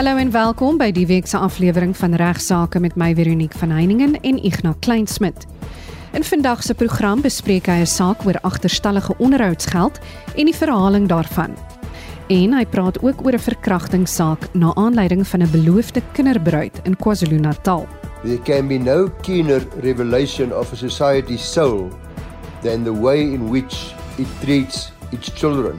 Hallo 0.00 0.16
en 0.16 0.30
welkom 0.32 0.78
by 0.80 0.86
die 0.96 1.04
week 1.04 1.26
se 1.28 1.36
aflewering 1.36 1.90
van 1.92 2.14
Regsake 2.16 2.80
met 2.80 2.94
my 2.96 3.10
Veronique 3.14 3.58
van 3.60 3.68
Heiningen 3.76 4.14
en 4.24 4.38
Ignas 4.40 4.78
Kleinsmid. 4.80 5.44
In 6.16 6.24
vandag 6.24 6.62
se 6.64 6.72
program 6.74 7.20
bespreek 7.20 7.68
hy 7.68 7.82
'n 7.82 7.86
saak 7.86 8.24
oor 8.24 8.38
agterstallige 8.40 9.14
onderhoudsgeld 9.18 10.00
en 10.36 10.44
die 10.44 10.56
verhaling 10.56 11.08
daarvan. 11.08 11.52
En 12.28 12.56
hy 12.56 12.64
praat 12.64 13.02
ook 13.02 13.20
oor 13.26 13.32
'n 13.32 13.44
verkrachtingssaak 13.50 14.54
na 14.54 14.72
aanleiding 14.74 15.26
van 15.26 15.42
'n 15.42 15.50
beloofde 15.50 16.02
kinderbruid 16.12 16.80
in 16.84 16.96
KwaZulu-Natal. 16.96 17.86
There 18.22 18.42
can 18.42 18.68
be 18.68 18.78
no 18.78 19.12
keener 19.20 19.66
revelation 19.82 20.56
of 20.56 20.72
a 20.72 20.76
society's 20.76 21.52
soul 21.52 21.90
than 22.62 22.84
the 22.84 23.00
way 23.00 23.20
in 23.20 23.50
which 23.50 23.94
it 24.16 24.28
treats 24.40 24.92
its 25.10 25.30
children. 25.34 25.76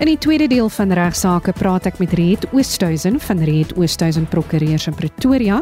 In 0.00 0.06
die 0.06 0.18
tweede 0.18 0.46
deel 0.48 0.68
van 0.72 0.92
regsaake 0.96 1.52
praat 1.52 1.84
ek 1.90 1.98
met 2.00 2.14
Riet 2.16 2.46
Oosthuizen 2.56 3.18
van 3.20 3.42
Riet 3.44 3.74
Oosthuizen 3.76 4.24
Prokureurs 4.32 4.86
in 4.88 4.96
Pretoria 4.96 5.58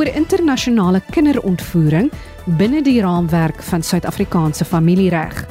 oor 0.00 0.08
internasionale 0.08 1.02
kinderontvoering 1.12 2.08
binne 2.56 2.80
die 2.80 2.96
raamwerk 3.04 3.60
van 3.68 3.84
Suid-Afrikaanse 3.84 4.64
familiereg. 4.64 5.44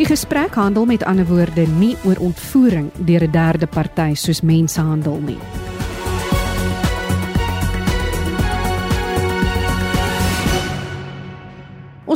Die 0.00 0.08
gesprek 0.08 0.56
handel 0.56 0.88
met 0.88 1.04
ander 1.04 1.28
woorde 1.28 1.68
nie 1.76 1.92
oor 2.08 2.16
ontvoering 2.32 2.88
deur 3.04 3.28
'n 3.28 3.36
derde 3.36 3.66
party 3.66 4.14
soos 4.14 4.40
mensenhandel 4.40 5.20
nie. 5.20 5.67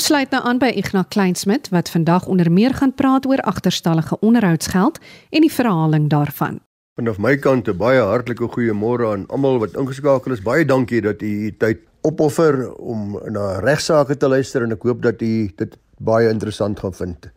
Ons 0.02 0.09
sluit 0.11 0.33
nou 0.34 0.41
aan 0.42 0.59
by 0.59 0.66
Ignas 0.74 1.06
Kleinsmid 1.15 1.69
wat 1.70 1.87
vandag 1.95 2.24
onder 2.27 2.48
meer 2.51 2.73
gaan 2.74 2.91
praat 2.91 3.23
oor 3.30 3.38
agterstallige 3.47 4.16
onderhoudsgeld 4.19 4.97
en 5.30 5.45
die 5.47 5.51
verhaling 5.55 6.09
daarvan. 6.10 6.59
Vanaf 6.98 7.20
my 7.23 7.37
kant 7.37 7.69
'n 7.69 7.77
baie 7.79 8.01
hartlike 8.02 8.49
goeiemôre 8.51 9.13
aan 9.13 9.26
almal 9.29 9.60
wat 9.63 9.79
ingeskakel 9.79 10.32
is. 10.32 10.43
Baie 10.43 10.65
dankie 10.65 11.01
dat 11.01 11.23
u 11.23 11.46
u 11.46 11.57
tyd 11.57 11.79
opoffer 12.01 12.73
om 12.73 13.21
na 13.30 13.60
regsaake 13.60 14.16
te 14.16 14.29
luister 14.29 14.63
en 14.63 14.73
ek 14.73 14.82
hoop 14.82 15.02
dat 15.02 15.23
u 15.23 15.51
dit 15.57 15.79
baie 16.01 16.29
interessant 16.29 16.80
gaan 16.80 16.95
vind. 16.95 17.30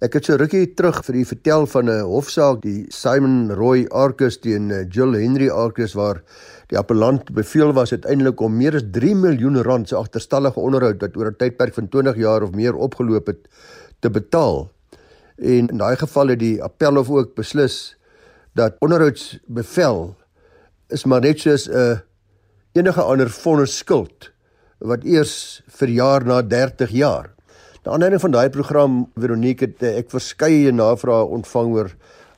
Ek 0.00 0.12
het 0.12 0.24
so 0.24 0.36
rukkie 0.36 0.74
terug 0.74 1.02
vir 1.04 1.14
u 1.14 1.24
vertel 1.24 1.66
van 1.66 1.88
'n 1.88 2.04
hofsaak, 2.04 2.60
die 2.62 2.86
Simon 2.88 3.50
Roy 3.52 3.86
Arcus 3.88 4.36
teen 4.40 4.70
eh, 4.70 4.84
Jill 4.88 5.12
Henry 5.12 5.48
Arcus 5.48 5.94
waar 5.94 6.22
die 6.70 6.78
appellant 6.78 7.32
beveel 7.34 7.72
was 7.74 7.92
uiteindelik 7.92 8.40
om 8.40 8.54
meer 8.54 8.76
as 8.78 8.86
3 8.94 9.14
miljoen 9.18 9.58
rand 9.66 9.88
se 9.90 9.96
agterstallige 9.98 10.60
onderhoud 10.62 11.00
wat 11.02 11.16
oor 11.16 11.30
'n 11.30 11.38
tydperk 11.38 11.74
van 11.74 11.88
20 11.88 12.16
jaar 12.16 12.42
of 12.42 12.52
meer 12.54 12.74
opgeloop 12.74 13.26
het 13.26 13.48
te 14.00 14.10
betaal. 14.10 14.70
En 15.36 15.68
in 15.68 15.78
daai 15.78 15.96
geval 15.96 16.28
het 16.28 16.38
die 16.38 16.62
appelhof 16.62 17.10
ook 17.10 17.34
beslis 17.34 17.96
dat 18.54 18.76
onderhoudsbevel 18.78 20.16
is 20.88 21.04
maar 21.04 21.20
net 21.20 21.40
soos 21.40 21.68
'n 21.68 21.74
uh, 21.74 21.98
enige 22.72 23.02
ander 23.02 23.30
vonnis 23.30 23.76
skuld 23.76 24.30
wat 24.78 25.04
eers 25.04 25.62
verjaar 25.66 26.24
na 26.24 26.42
30 26.42 26.90
jaar. 26.90 27.34
Na 27.84 27.92
aanleiding 27.92 28.20
van 28.20 28.30
daai 28.30 28.50
program 28.50 29.10
Veronique 29.16 29.66
het 29.66 29.82
eh, 29.82 29.96
ek 29.98 30.10
verskeie 30.10 30.72
navrae 30.72 31.24
ontvang 31.24 31.72
oor 31.72 31.90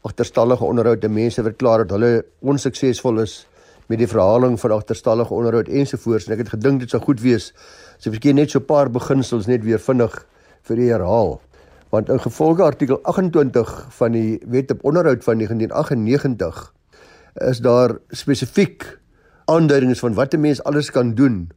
agterstallige 0.02 0.64
onderhoud 0.64 1.04
en 1.04 1.12
mense 1.12 1.42
verklaar 1.42 1.84
dat 1.84 1.90
hulle 1.90 2.24
onsuksesvol 2.40 3.20
is 3.20 3.46
met 3.92 4.00
die 4.00 4.08
verhaling 4.08 4.54
van 4.60 4.72
agterstallige 4.72 5.34
onderhoud 5.36 5.68
ensovoorts 5.68 6.24
en 6.26 6.32
ek 6.38 6.46
het 6.46 6.52
gedink 6.54 6.80
dit 6.80 6.92
sou 6.92 7.00
goed 7.02 7.20
wees 7.20 7.50
as 7.98 8.08
ek 8.08 8.24
net 8.32 8.50
so 8.50 8.58
'n 8.58 8.64
paar 8.64 8.88
beginsels 8.88 9.46
net 9.46 9.64
weer 9.64 9.78
vinnig 9.78 10.14
vir 10.62 10.78
u 10.78 10.86
herhaal. 10.88 11.40
Want 11.90 12.08
in 12.08 12.20
gevolge 12.20 12.62
artikel 12.62 12.98
28 13.02 13.86
van 13.90 14.12
die 14.12 14.40
Wet 14.48 14.70
op 14.70 14.84
Onderhoud 14.84 15.24
van 15.24 15.36
1998 15.36 16.72
is 17.52 17.58
daar 17.60 17.98
spesifiek 18.08 18.98
aanduidings 19.44 20.00
van 20.00 20.14
wat 20.14 20.34
'n 20.34 20.40
mens 20.40 20.64
alles 20.64 20.90
kan 20.90 21.14
doen 21.14 21.50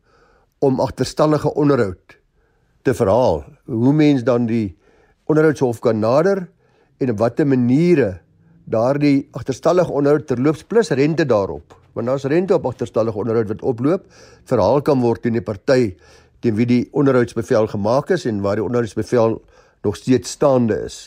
om 0.59 0.79
agterstallige 0.79 1.53
onderhoud 1.53 2.19
te 2.83 2.93
verhaal 2.93 3.45
hoe 3.65 3.93
mens 3.93 4.23
dan 4.23 4.45
die 4.45 4.77
onderhoudshof 5.25 5.79
kan 5.79 5.99
nader 5.99 6.49
en 6.97 7.09
op 7.09 7.17
watter 7.17 7.47
maniere 7.47 8.19
daardie 8.65 9.27
agterstallige 9.31 9.91
onderhoud 9.91 10.27
terloops 10.27 10.63
plus 10.63 10.89
rente 10.89 11.25
daarop 11.25 11.84
want 11.95 12.11
daar's 12.11 12.27
rente 12.27 12.53
op 12.53 12.65
agterstallige 12.67 13.17
onderhoud 13.17 13.47
wat 13.53 13.61
oploop 13.63 14.07
verhaal 14.51 14.81
kan 14.83 14.99
word 15.01 15.23
teen 15.23 15.37
die 15.39 15.43
party 15.43 15.95
teen 16.43 16.57
wie 16.59 16.67
die 16.69 16.83
onderhoudsbevel 16.91 17.69
gemaak 17.71 18.11
is 18.13 18.25
en 18.29 18.41
waar 18.43 18.59
die 18.59 18.65
onderhoudsbevel 18.65 19.39
nog 19.85 19.95
steeds 19.95 20.35
staande 20.35 20.77
is. 20.85 20.97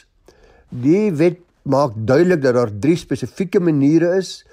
Die 0.69 1.13
wet 1.13 1.41
maak 1.69 1.93
duidelik 1.97 2.43
dat 2.43 2.57
daar 2.57 2.73
drie 2.81 2.97
spesifieke 2.97 3.61
maniere 3.61 4.17
is. 4.17 4.45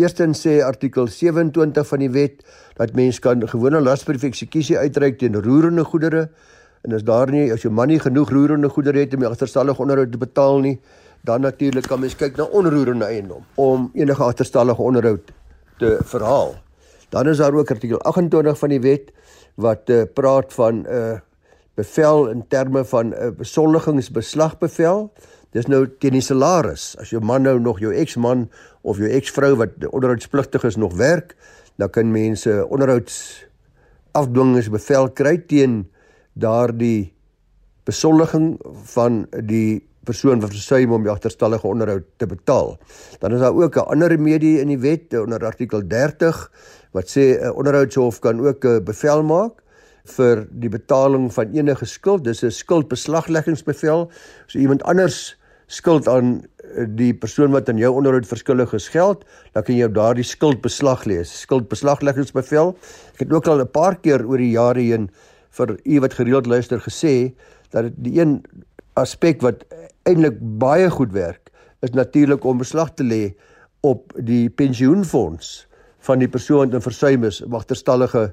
Eerstens 0.00 0.42
sê 0.42 0.58
artikel 0.66 1.06
27 1.06 1.86
van 1.86 2.02
die 2.02 2.10
wet 2.10 2.42
dat 2.80 2.96
mens 2.98 3.20
kan 3.22 3.44
gewone 3.48 3.80
lasbrief 3.80 4.26
eksekusie 4.26 4.78
uitreik 4.78 5.20
teen 5.20 5.38
roerende 5.38 5.84
goedere. 5.84 6.28
En 6.82 6.96
as 6.96 7.06
daar 7.06 7.30
nie 7.30 7.46
as 7.52 7.62
jou 7.62 7.72
man 7.72 7.88
nie 7.88 8.00
genoeg 8.02 8.32
roerende 8.34 8.68
goedere 8.68 9.04
het 9.04 9.14
om 9.14 9.22
die 9.22 9.30
agterstallige 9.30 9.82
onderhoud 9.82 10.12
te 10.12 10.18
betaal 10.18 10.58
nie, 10.64 10.78
dan 11.24 11.40
natuurlik 11.40 11.86
kan 11.88 12.00
mens 12.00 12.16
kyk 12.20 12.36
na 12.36 12.44
onroerende 12.44 13.06
eiendom 13.06 13.46
om 13.54 13.88
enige 13.94 14.22
agterstallige 14.22 14.82
onderhoud 14.82 15.32
te 15.78 15.98
verhaal. 16.02 16.54
Dan 17.08 17.28
is 17.28 17.36
daar 17.36 17.54
ook 17.54 17.70
artikel 17.70 18.00
28 18.00 18.58
van 18.58 18.68
die 18.68 18.80
wet 18.80 19.12
wat 19.54 19.90
uh, 19.90 20.02
praat 20.14 20.52
van 20.52 20.82
'n 20.82 20.86
uh, 20.90 21.18
bevel 21.74 22.28
in 22.28 22.44
terme 22.48 22.84
van 22.84 23.06
'n 23.08 23.12
uh, 23.12 23.30
besoldigingsbeslagbevel. 23.36 25.12
Dis 25.50 25.66
nou 25.66 25.86
teen 25.98 26.12
die 26.12 26.20
salaris. 26.20 26.96
As 26.98 27.10
jou 27.10 27.22
man 27.22 27.42
nou 27.42 27.60
nog 27.60 27.78
jou 27.78 27.94
eksman 27.94 28.50
of 28.80 28.98
jou 28.98 29.08
eksvrou 29.08 29.54
wat 29.56 29.70
onderhoudspligtig 29.90 30.64
is 30.64 30.76
nog 30.76 30.94
werk, 30.94 31.36
dan 31.76 31.90
kan 31.90 32.10
mense 32.10 32.66
onderhouds 32.68 33.46
afdwingingsbevel 34.12 35.10
kry 35.10 35.38
teen 35.38 35.90
daardie 36.32 37.14
besoldiging 37.84 38.58
van 38.94 39.26
die 39.44 39.86
persoon 40.04 40.40
wat 40.40 40.54
versuim 40.54 40.92
om 40.92 41.02
die 41.02 41.12
agterstallige 41.12 41.66
onderhoud 41.66 42.06
te 42.16 42.26
betaal. 42.26 42.78
Dan 43.20 43.34
is 43.34 43.40
daar 43.40 43.54
ook 43.54 43.76
'n 43.76 43.90
ander 43.90 44.08
remedie 44.08 44.60
in 44.60 44.68
die 44.68 44.78
wet 44.78 45.14
onder 45.14 45.44
artikel 45.44 45.82
30 45.88 46.50
wat 46.92 47.06
sê 47.08 47.40
'n 47.40 47.50
onderhoudshof 47.50 48.20
kan 48.20 48.40
ook 48.40 48.64
'n 48.64 48.84
bevel 48.84 49.22
maak 49.22 49.62
vir 50.04 50.46
die 50.50 50.68
betaling 50.68 51.32
van 51.32 51.52
enige 51.52 51.86
skuld. 51.86 52.24
Dis 52.24 52.44
'n 52.44 52.50
skuldbeslagleggingsbevel. 52.50 54.10
So 54.46 54.58
iemand 54.58 54.82
anders 54.82 55.36
skuld 55.66 56.08
aan 56.08 56.44
die 56.96 57.14
persoon 57.14 57.50
wat 57.50 57.68
aan 57.68 57.78
jou 57.78 57.92
onderhoud 57.94 58.26
verskuldig 58.26 58.72
is 58.72 58.88
geld, 58.88 59.24
dan 59.52 59.62
kan 59.62 59.76
jy 59.76 59.84
op 59.84 59.94
daardie 59.94 60.24
skuld 60.24 60.60
beslag 60.60 61.04
lê. 61.04 61.22
Skuldbeslagleggingsbevel. 61.24 62.76
Ek 63.14 63.24
het 63.24 63.32
ook 63.32 63.46
al 63.46 63.60
'n 63.60 63.70
paar 63.70 63.96
keer 63.96 64.26
oor 64.26 64.38
die 64.38 64.50
jare 64.50 64.80
heen 64.80 65.10
vir 65.50 65.78
u 65.84 66.00
wat 66.00 66.14
gereeld 66.14 66.46
luister 66.46 66.80
gesê 66.80 67.34
dat 67.70 67.92
die 67.96 68.20
een 68.20 68.42
aspek 68.94 69.42
wat 69.42 69.64
eintlik 70.04 70.36
baie 70.60 70.90
goed 70.90 71.12
werk 71.12 71.50
is 71.84 71.92
natuurlik 71.96 72.44
om 72.44 72.60
beslag 72.60 72.94
te 72.96 73.04
lê 73.04 73.34
op 73.84 74.12
die 74.16 74.48
pensioenfonds 74.48 75.66
van 76.04 76.20
die 76.20 76.28
persoon 76.28 76.68
wat 76.68 76.78
in 76.78 76.84
versuim 76.84 77.24
is 77.24 77.40
om 77.44 77.56
agterstallige 77.56 78.32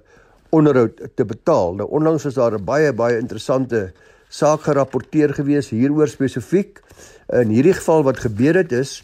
onderhoud 0.51 0.99
te 1.15 1.25
betaal. 1.25 1.77
Nou 1.79 1.87
onlangs 1.89 2.23
was 2.27 2.35
daar 2.39 2.57
'n 2.59 2.65
baie 2.65 2.93
baie 2.93 3.19
interessante 3.19 3.93
saak 4.29 4.61
gerapporteer 4.61 5.33
gewees 5.33 5.69
hieroor 5.69 6.07
spesifiek. 6.07 6.81
In 7.29 7.49
hierdie 7.49 7.73
geval 7.73 8.03
wat 8.03 8.19
gebeur 8.19 8.55
het 8.55 8.71
is 8.71 9.03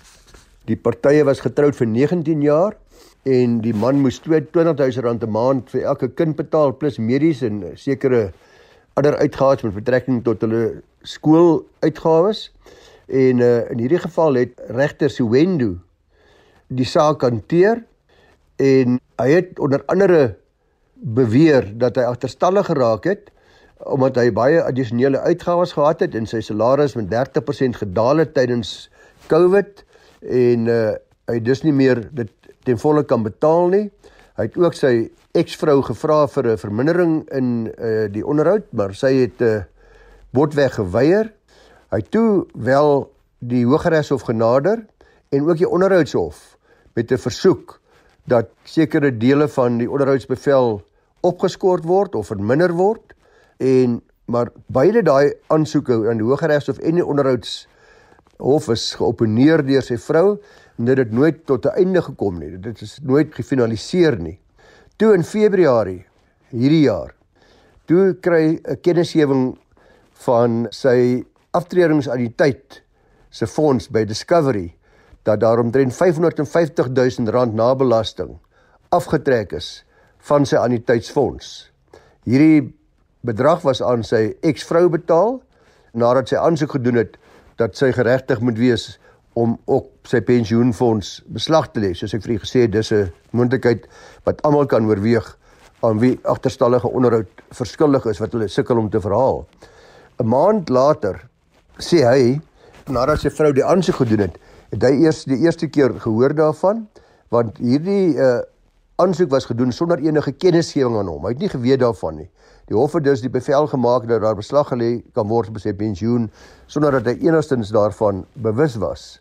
die 0.66 0.76
partye 0.76 1.24
was 1.24 1.40
getroud 1.40 1.76
vir 1.76 1.88
19 1.88 2.42
jaar 2.42 2.76
en 3.24 3.62
die 3.62 3.74
man 3.74 4.00
moes 4.00 4.20
22000 4.20 5.04
rand 5.06 5.24
'n 5.24 5.32
maand 5.32 5.70
vir 5.70 5.82
elke 5.82 6.08
kind 6.08 6.36
betaal 6.36 6.78
plus 6.78 6.98
medies 6.98 7.42
en 7.42 7.64
sekere 7.76 8.32
ander 8.98 9.18
uitgawes 9.22 9.64
met 9.66 9.76
betrekking 9.78 10.24
tot 10.26 10.42
hulle 10.46 10.82
skooluitgawes. 11.08 12.48
En 13.08 13.44
uh, 13.44 13.70
in 13.72 13.84
hierdie 13.84 14.02
geval 14.04 14.42
het 14.42 14.58
regter 14.76 15.12
Siwendo 15.14 15.76
die 16.68 16.88
saak 16.88 17.24
hanteer 17.24 17.84
en 18.60 18.98
hy 19.22 19.30
het 19.32 19.60
onder 19.64 19.84
andere 19.88 20.36
beweer 20.98 21.70
dat 21.80 21.96
hy 21.96 22.08
agterstallig 22.10 22.68
geraak 22.68 23.06
het 23.08 23.30
omdat 23.86 24.18
hy 24.18 24.32
baie 24.34 24.62
addisionele 24.66 25.22
uitgawes 25.30 25.76
gehad 25.78 26.02
het 26.02 26.16
en 26.18 26.26
sy 26.28 26.42
salaris 26.42 26.98
met 26.98 27.12
30% 27.14 27.78
gedaal 27.84 28.24
het 28.24 28.34
tydens 28.36 28.90
COVID 29.30 29.84
en 30.26 30.66
uh, 30.72 30.96
hy 31.30 31.38
dus 31.46 31.62
nie 31.64 31.76
meer 31.76 32.02
dit 32.16 32.32
ten 32.68 32.80
volle 32.82 33.04
kan 33.08 33.24
betaal 33.24 33.70
nie. 33.72 33.86
Hy 34.38 34.46
het 34.46 34.58
ook 34.62 34.76
sy 34.78 35.08
eksvrou 35.34 35.80
gevra 35.82 36.28
vir 36.30 36.46
'n 36.54 36.58
vermindering 36.62 37.14
in 37.34 37.74
uh 37.74 38.06
die 38.06 38.26
onderhoud, 38.26 38.70
maar 38.72 38.94
sy 38.94 39.14
het 39.26 39.42
uh, 39.42 39.64
botweg 40.30 40.76
geweier. 40.78 41.34
Hy 41.90 42.02
toe 42.02 42.46
wel 42.54 43.10
die 43.40 43.66
Hooggeregshof 43.66 44.22
genader 44.22 44.86
en 45.30 45.50
ook 45.50 45.58
die 45.58 45.70
onderhoudshof 45.70 46.58
met 46.94 47.12
'n 47.12 47.18
versoek 47.18 47.80
dat 48.26 48.50
sekere 48.64 49.18
dele 49.18 49.48
van 49.48 49.78
die 49.78 49.90
onderhoudsbevel 49.90 50.82
opgeskort 51.22 51.84
word 51.84 52.16
of 52.16 52.28
verminder 52.28 52.74
word 52.74 53.14
en 53.58 54.02
maar 54.26 54.52
beide 54.68 55.02
daai 55.02 55.34
aansoeke 55.48 56.10
aan 56.10 56.18
die 56.18 56.28
Hooggeregshof 56.28 56.78
en 56.78 56.96
die 56.96 57.06
onderhoudshof 57.06 58.70
is 58.70 58.96
geopponeer 59.00 59.66
deur 59.66 59.82
sy 59.82 59.98
vrou 59.98 60.38
net 60.78 61.00
dit 61.02 61.12
nooit 61.12 61.46
tot 61.46 61.66
'n 61.66 61.78
einde 61.78 62.02
gekom 62.02 62.40
nie. 62.40 62.58
Dit 62.58 62.82
is 62.82 63.00
nooit 63.04 63.34
gefinaliseer 63.34 64.20
nie. 64.20 64.40
Toe 64.98 65.14
in 65.14 65.24
Februarie 65.24 66.06
hierdie 66.50 66.86
jaar, 66.86 67.14
toe 67.86 68.14
kry 68.14 68.60
'n 68.64 68.82
kennisgewing 68.82 69.58
van 70.26 70.68
sy 70.72 71.24
aftredingsaniteit 71.52 72.82
se 73.30 73.48
fonds 73.48 73.90
by 73.90 74.06
Discovery 74.06 74.76
dat 75.24 75.40
daar 75.40 75.60
omtrent 75.60 75.94
550 75.94 76.88
000 76.90 77.32
rand 77.32 77.54
na 77.54 77.76
belasting 77.76 78.40
afgetrek 78.90 79.52
is 79.52 79.86
van 80.30 80.46
sy 80.46 80.56
anniteitsfonds. 80.56 81.72
Hierdie 82.24 82.74
bedrag 83.28 83.62
was 83.62 83.82
aan 83.84 84.04
sy 84.04 84.36
eksvrou 84.46 84.88
betaal 84.90 85.42
nadat 85.98 86.32
sy 86.32 86.40
aansoek 86.40 86.78
gedoen 86.78 87.02
het 87.02 87.18
dat 87.60 87.76
sy 87.76 87.92
geregtig 87.96 88.40
moet 88.40 88.58
wees 88.58 89.00
om 89.38 89.58
ook 89.70 90.10
sy 90.10 90.22
pensioenfonds 90.26 91.20
beslag 91.34 91.70
te 91.74 91.84
lê. 91.84 91.94
Soos 91.94 92.16
ek 92.18 92.24
vir 92.26 92.38
u 92.38 92.40
gesê 92.42 92.66
het, 92.66 92.74
dis 92.74 92.92
'n 92.92 93.12
moontlikheid 93.32 93.88
wat 94.26 94.42
almal 94.42 94.66
kan 94.66 94.88
oorweeg 94.90 95.38
aan 95.86 96.00
wie 96.00 96.18
agterstallige 96.24 96.90
onderhoud 96.90 97.30
verskuldig 97.54 98.06
is 98.06 98.20
wat 98.20 98.34
hulle 98.34 98.48
sukkel 98.48 98.78
om 98.78 98.90
te 98.90 99.02
verhaal. 99.02 99.46
'n 100.20 100.28
Maand 100.28 100.70
later 100.70 101.30
sê 101.78 102.02
hy 102.02 102.42
nadat 102.90 103.22
sy 103.22 103.30
vrou 103.30 103.52
die 103.54 103.66
aansoek 103.66 103.96
gedoen 104.02 104.20
het, 104.20 104.38
het 104.72 104.84
hy 104.84 105.04
eers 105.04 105.26
die 105.26 105.38
eerste 105.46 105.68
keer 105.68 105.94
gehoor 106.00 106.34
daarvan 106.34 106.88
want 107.30 107.58
hierdie 107.58 108.16
uh, 108.16 108.40
aansoek 108.98 109.30
was 109.30 109.46
gedoen 109.46 109.72
sonder 109.72 110.00
enige 110.00 110.32
kennisgewing 110.32 110.96
aan 110.98 111.10
hom. 111.12 111.26
Hy 111.26 111.36
het 111.36 111.44
nie 111.44 111.52
geweet 111.52 111.80
daarvan 111.84 112.16
nie. 112.16 112.30
Die 112.68 112.76
hof 112.76 112.96
het 112.98 113.04
dus 113.04 113.22
die 113.22 113.32
bevel 113.32 113.68
gemaak 113.68 114.08
dat 114.08 114.22
daar 114.22 114.36
beslag 114.36 114.72
gelê 114.72 115.04
kan 115.14 115.28
word 115.28 115.52
op 115.52 115.60
sy 115.60 115.74
pensioen 115.78 116.32
sonder 116.68 116.98
dat 116.98 117.12
hy 117.12 117.28
enigstens 117.28 117.70
daarvan 117.76 118.26
bewus 118.34 118.80
was. 118.82 119.20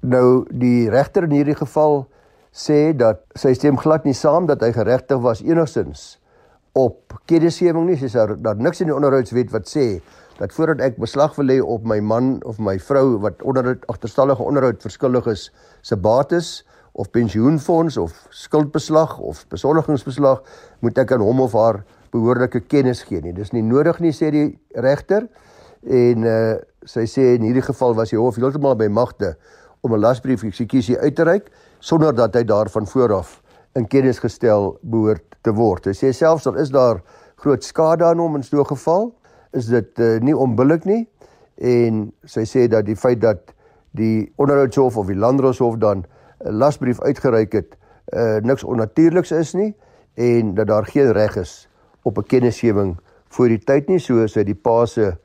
Nou 0.00 0.44
die 0.50 0.90
regter 0.90 1.24
in 1.24 1.34
hierdie 1.38 1.56
geval 1.56 2.04
sê 2.56 2.92
dat 2.96 3.22
sy 3.36 3.54
stem 3.56 3.78
glad 3.80 4.04
nie 4.04 4.16
saam 4.16 4.46
dat 4.48 4.62
hy 4.64 4.72
geregtig 4.76 5.20
was 5.24 5.42
enigstens 5.44 6.16
op 6.76 7.16
kennisgewing 7.28 7.88
nie. 7.88 7.98
Sy 8.00 8.10
sê 8.12 8.26
daar 8.36 8.56
niks 8.60 8.80
in 8.80 8.90
die 8.90 8.96
onderhoudswet 8.96 9.52
wat 9.54 9.68
sê 9.70 10.00
dat 10.36 10.52
voordat 10.52 10.82
ek 10.84 10.98
beslag 11.00 11.36
wil 11.38 11.48
lê 11.48 11.56
op 11.64 11.84
my 11.88 11.98
man 12.04 12.36
of 12.44 12.58
my 12.60 12.76
vrou 12.78 13.16
wat 13.24 13.40
onder 13.42 13.78
agterstallige 13.88 14.44
onderhoud 14.44 14.82
verskuldig 14.84 15.28
is 15.32 15.48
se 15.80 15.96
bates 15.96 16.64
of 16.92 17.10
pensioenfonds 17.12 17.96
of 17.96 18.12
skuldbeslag 18.30 19.18
of 19.18 19.44
besorgingsbeslag 19.52 20.42
moet 20.84 20.98
ek 21.00 21.16
aan 21.16 21.24
hom 21.24 21.40
of 21.44 21.56
haar 21.56 21.82
behoorlike 22.12 22.60
kennis 22.68 23.02
gee 23.08 23.20
nie. 23.24 23.32
Dis 23.36 23.52
nie 23.52 23.64
nodig 23.64 24.00
nie 24.00 24.12
sê 24.16 24.30
die 24.32 24.48
regter. 24.76 25.28
En 25.84 26.24
uh 26.24 26.56
sy 26.86 27.02
sê 27.10 27.32
in 27.34 27.42
hierdie 27.42 27.64
geval 27.66 27.96
was 27.98 28.12
die 28.12 28.18
hof 28.20 28.36
heeltemal 28.38 28.76
by 28.78 28.86
magte 28.86 29.32
om 29.86 29.94
'n 29.94 30.02
lasbrief 30.02 30.42
eksekusie 30.42 30.98
uit 30.98 31.14
te 31.14 31.24
reik 31.24 31.50
sonder 31.78 32.14
dat 32.14 32.34
hy 32.34 32.42
daarvan 32.44 32.86
vooraf 32.86 33.42
in 33.78 33.86
kennis 33.86 34.18
gestel 34.18 34.78
behoort 34.82 35.36
te 35.42 35.52
word. 35.54 35.86
Hy 35.86 35.94
sê 35.94 36.12
selfs 36.12 36.46
al 36.46 36.58
is 36.58 36.72
daar 36.74 37.02
groot 37.36 37.64
skade 37.64 38.04
aan 38.04 38.18
hom 38.18 38.36
in 38.36 38.42
so 38.42 38.60
'n 38.60 38.66
geval, 38.66 39.14
is 39.52 39.66
dit 39.66 39.98
uh, 39.98 40.18
nie 40.20 40.36
onbillik 40.36 40.84
nie 40.84 41.06
en 41.56 42.12
sy 42.24 42.44
sê 42.44 42.68
dat 42.68 42.84
die 42.84 42.96
feit 42.96 43.20
dat 43.20 43.54
die 43.96 44.32
onderhoudshof 44.36 44.96
of 44.96 45.06
die 45.06 45.16
landdroshof 45.16 45.78
dan 45.78 46.04
'n 46.44 46.58
lasbrief 46.58 47.00
uitgereik 47.00 47.52
het, 47.52 47.76
uh, 48.12 48.40
niks 48.42 48.64
onnatuurliks 48.64 49.32
is 49.32 49.54
nie 49.54 49.74
en 50.14 50.54
dat 50.54 50.66
daar 50.66 50.84
geen 50.84 51.12
reg 51.12 51.36
is 51.36 51.68
op 52.02 52.18
'n 52.18 52.26
kennisgewing 52.26 52.98
voor 53.28 53.48
die 53.48 53.64
tyd 53.64 53.88
nie 53.88 53.98
soos 53.98 54.34
hy 54.34 54.44
die 54.44 54.54
pa 54.54 54.86
se 54.86 55.16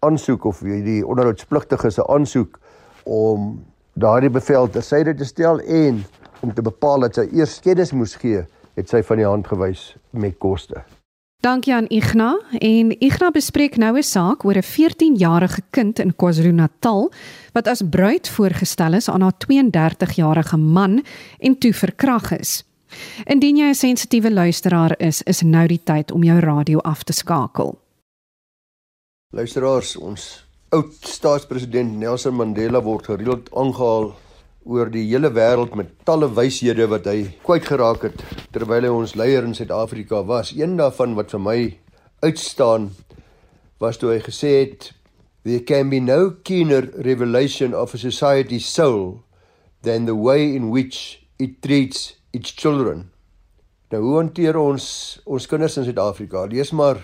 aansoek 0.00 0.44
of 0.44 0.58
die 0.60 1.06
onderhoudspligtige 1.06 1.90
se 1.90 2.06
aansoek 2.06 2.58
om 3.04 3.64
daardie 3.94 4.30
bevel 4.30 4.68
ter 4.70 4.82
syde 4.82 5.14
te 5.14 5.24
stel 5.24 5.60
en 5.60 6.04
om 6.40 6.54
te 6.54 6.62
bepaal 6.62 7.00
dat 7.06 7.14
sy 7.14 7.28
eers 7.32 7.60
kennis 7.60 7.92
moes 7.92 8.16
gee, 8.18 8.44
het 8.76 8.88
sy 8.88 9.02
van 9.02 9.20
die 9.20 9.28
hand 9.28 9.46
gewys 9.46 9.92
met 10.10 10.38
koste. 10.38 10.82
Dankie 11.42 11.74
aan 11.74 11.88
Igna 11.90 12.36
en 12.62 12.92
Igna 13.02 13.30
bespreek 13.34 13.76
nou 13.76 13.96
'n 13.98 14.02
saak 14.02 14.44
oor 14.44 14.54
'n 14.54 14.62
14-jarige 14.62 15.62
kind 15.70 15.98
in 15.98 16.14
KwaZulu-Natal 16.14 17.12
wat 17.52 17.66
as 17.66 17.82
bruid 17.90 18.28
voorgestel 18.28 18.94
is 18.94 19.08
aan 19.08 19.20
haar 19.22 19.34
32-jarige 19.38 20.56
man 20.56 21.02
en 21.38 21.58
toe 21.58 21.74
verkrag 21.74 22.30
is. 22.38 22.64
Indien 23.24 23.56
jy 23.56 23.68
'n 23.68 23.74
sensitiewe 23.74 24.30
luisteraar 24.30 24.94
is, 24.98 25.22
is 25.22 25.42
nou 25.42 25.66
die 25.66 25.80
tyd 25.84 26.12
om 26.12 26.22
jou 26.22 26.38
radio 26.38 26.78
af 26.78 27.02
te 27.02 27.12
skakel. 27.12 27.78
Luisteraars, 29.30 29.96
ons 29.96 30.46
oud 30.72 30.92
staatspresident 31.04 31.98
Nelson 32.00 32.32
Mandela 32.32 32.80
word 32.80 33.04
gereeld 33.04 33.50
aangehaal 33.52 34.06
oor 34.64 34.88
die 34.94 35.02
hele 35.04 35.28
wêreld 35.36 35.74
met 35.76 35.90
talle 36.08 36.30
wyshede 36.32 36.86
wat 36.88 37.04
hy 37.10 37.26
kwyt 37.44 37.66
geraak 37.68 38.06
het 38.06 38.22
terwyl 38.56 38.86
hy 38.88 38.92
ons 39.02 39.12
leier 39.20 39.44
in 39.44 39.52
Suid-Afrika 39.58 40.22
was. 40.24 40.54
Een 40.56 40.78
daarvan 40.80 41.12
wat 41.18 41.34
vir 41.34 41.42
my 41.44 41.58
uitstaan 42.24 42.88
was 43.84 44.00
toe 44.00 44.14
hy 44.14 44.22
gesê 44.24 44.54
het 44.62 44.88
there 45.44 45.60
can 45.60 45.92
be 45.92 46.00
no 46.00 46.38
keener 46.40 46.88
revelation 47.04 47.76
of 47.76 47.92
a 47.92 48.00
society's 48.00 48.64
soul 48.64 49.20
than 49.84 50.08
the 50.08 50.16
way 50.16 50.54
in 50.56 50.70
which 50.72 51.20
it 51.36 51.60
treats 51.60 52.14
its 52.32 52.56
children. 52.56 53.10
Nou 53.92 54.00
hoe 54.06 54.20
hanteer 54.22 54.56
ons 54.56 55.20
ons 55.28 55.50
kinders 55.52 55.76
in 55.76 55.84
Suid-Afrika? 55.84 56.46
Lees 56.48 56.72
maar 56.72 57.02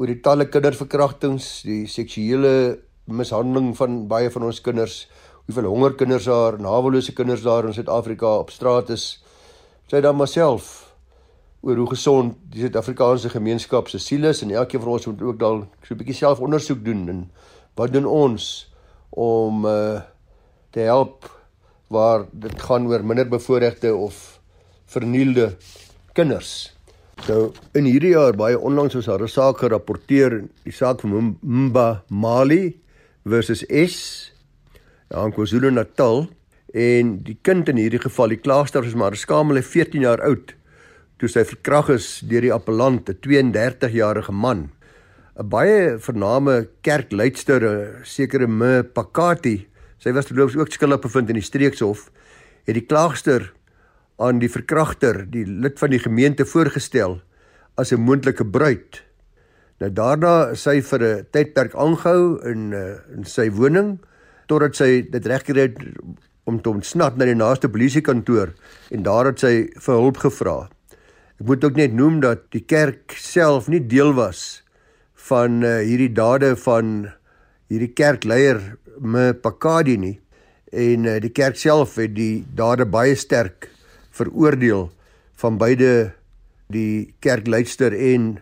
oor 0.00 0.08
die 0.08 0.22
talle 0.24 0.46
kinderverkrachtings, 0.48 1.46
die 1.68 1.82
seksuele 1.84 2.80
mishandeling 3.04 3.74
van 3.76 4.06
baie 4.08 4.30
van 4.32 4.46
ons 4.48 4.62
kinders, 4.64 5.02
hoeveel 5.44 5.68
honger 5.68 5.96
kinders 6.00 6.28
daar, 6.30 6.56
nawelose 6.56 7.12
kinders 7.12 7.42
daar 7.44 7.68
in 7.68 7.76
Suid-Afrika 7.76 8.30
op 8.40 8.52
straat 8.54 8.88
is. 8.94 9.18
Sy 9.92 10.00
dan 10.00 10.16
myself 10.16 10.70
oor 11.60 11.76
hoe 11.76 11.90
gesond 11.90 12.38
die 12.48 12.64
Suid-Afrikaanse 12.64 13.28
gemeenskap 13.34 13.92
se 13.92 14.00
siel 14.00 14.24
is 14.30 14.40
en 14.40 14.54
elkeen 14.56 14.80
van 14.80 14.94
ons 14.94 15.08
moet 15.10 15.26
ook 15.26 15.38
dalk 15.42 15.84
so 15.84 15.92
'n 15.92 16.00
bietjie 16.00 16.16
selfondersoek 16.16 16.80
doen 16.84 17.08
en 17.08 17.20
wat 17.76 17.92
doen 17.92 18.06
ons 18.06 18.72
om 19.10 19.66
uh 19.66 20.00
te 20.70 20.80
help 20.80 21.26
waar 21.88 22.24
dit 22.32 22.62
gaan 22.62 22.86
oor 22.86 23.04
minderbevoorregte 23.04 23.94
of 23.94 24.40
vernielde 24.86 25.56
kinders. 26.12 26.70
Nou 27.28 27.52
in 27.76 27.84
hierdie 27.84 28.14
jaar 28.14 28.36
baie 28.36 28.58
onlangs 28.58 28.94
was 28.94 29.06
daar 29.06 29.22
'n 29.22 29.28
saak 29.28 29.58
gerapporteer, 29.58 30.44
die 30.64 30.72
saak 30.72 31.00
van 31.00 31.36
Mba 31.42 32.02
Mali 32.08 32.80
versus 33.24 33.64
S 33.68 34.32
daar 35.08 35.26
in 35.26 35.32
KwaZulu-Natal 35.32 36.28
en 36.72 37.22
die 37.22 37.38
kind 37.42 37.68
in 37.68 37.76
hierdie 37.76 38.00
geval, 38.00 38.28
die 38.28 38.40
klaagster 38.40 38.84
is 38.84 38.94
maar 38.94 39.16
skamele 39.16 39.62
14 39.62 40.00
jaar 40.00 40.20
oud 40.22 40.54
toe 41.20 41.28
sy 41.28 41.44
verkrag 41.44 41.90
is 41.92 42.20
deur 42.24 42.40
die 42.40 42.52
appellant, 42.52 43.08
'n 43.10 43.18
32-jarige 43.20 44.32
man. 44.32 44.70
'n 45.36 45.48
Baie 45.48 45.98
vername 45.98 46.68
kerkleidster, 46.82 48.00
sekere 48.04 48.46
M 48.46 48.84
Pakati, 48.94 49.66
sy 49.98 50.12
was 50.12 50.26
verloofs 50.26 50.56
ook 50.56 50.72
skuldig 50.72 51.00
bevind 51.00 51.28
in 51.28 51.36
die 51.36 51.44
streekshof, 51.44 52.10
het 52.64 52.74
die 52.74 52.86
klaagster 52.86 53.52
aan 54.20 54.40
die 54.40 54.50
verkragter, 54.52 55.24
die 55.32 55.46
lid 55.48 55.78
van 55.80 55.94
die 55.94 56.02
gemeente 56.02 56.44
voorgestel 56.44 57.20
as 57.76 57.92
'n 57.92 58.00
moontlike 58.00 58.44
bruid. 58.44 59.02
Nou 59.80 59.90
daarna 59.90 60.52
is 60.52 60.62
sy 60.62 60.80
vir 60.82 61.00
'n 61.02 61.26
tydperk 61.32 61.74
aangehou 61.74 62.40
in 62.44 62.72
uh, 62.72 63.00
in 63.16 63.24
sy 63.24 63.50
woning 63.50 63.98
totdat 64.46 64.76
sy 64.76 65.08
dit 65.10 65.26
regkry 65.26 65.60
het 65.60 65.78
om 66.44 66.60
te 66.60 66.70
ontsnap 66.70 67.16
na 67.16 67.24
die 67.24 67.34
naaste 67.38 67.68
polisiekantoor 67.68 68.52
en 68.90 69.02
daar 69.02 69.30
het 69.30 69.40
sy 69.40 69.70
vir 69.78 69.94
hulp 69.94 70.16
gevra. 70.16 70.68
Ek 71.40 71.46
moet 71.46 71.64
ook 71.64 71.76
net 71.76 71.92
noem 71.92 72.20
dat 72.20 72.50
die 72.52 72.64
kerk 72.66 73.14
self 73.16 73.68
nie 73.68 73.80
deel 73.80 74.12
was 74.12 74.62
van 75.30 75.62
uh, 75.64 75.80
hierdie 75.80 76.12
dade 76.12 76.56
van 76.56 77.08
hierdie 77.68 77.94
kerkleier 77.94 78.76
me 79.00 79.32
Pakadi 79.32 79.96
nie 79.96 80.20
en 80.72 81.06
uh, 81.06 81.18
die 81.20 81.32
kerk 81.32 81.56
self 81.56 81.96
het 81.96 82.14
die 82.14 82.44
dade 82.54 82.84
baie 82.84 83.16
sterk 83.16 83.70
veroordeel 84.20 84.88
van 85.40 85.58
beide 85.60 86.12
die 86.70 87.14
kerkleier 87.24 87.96
en 87.96 88.36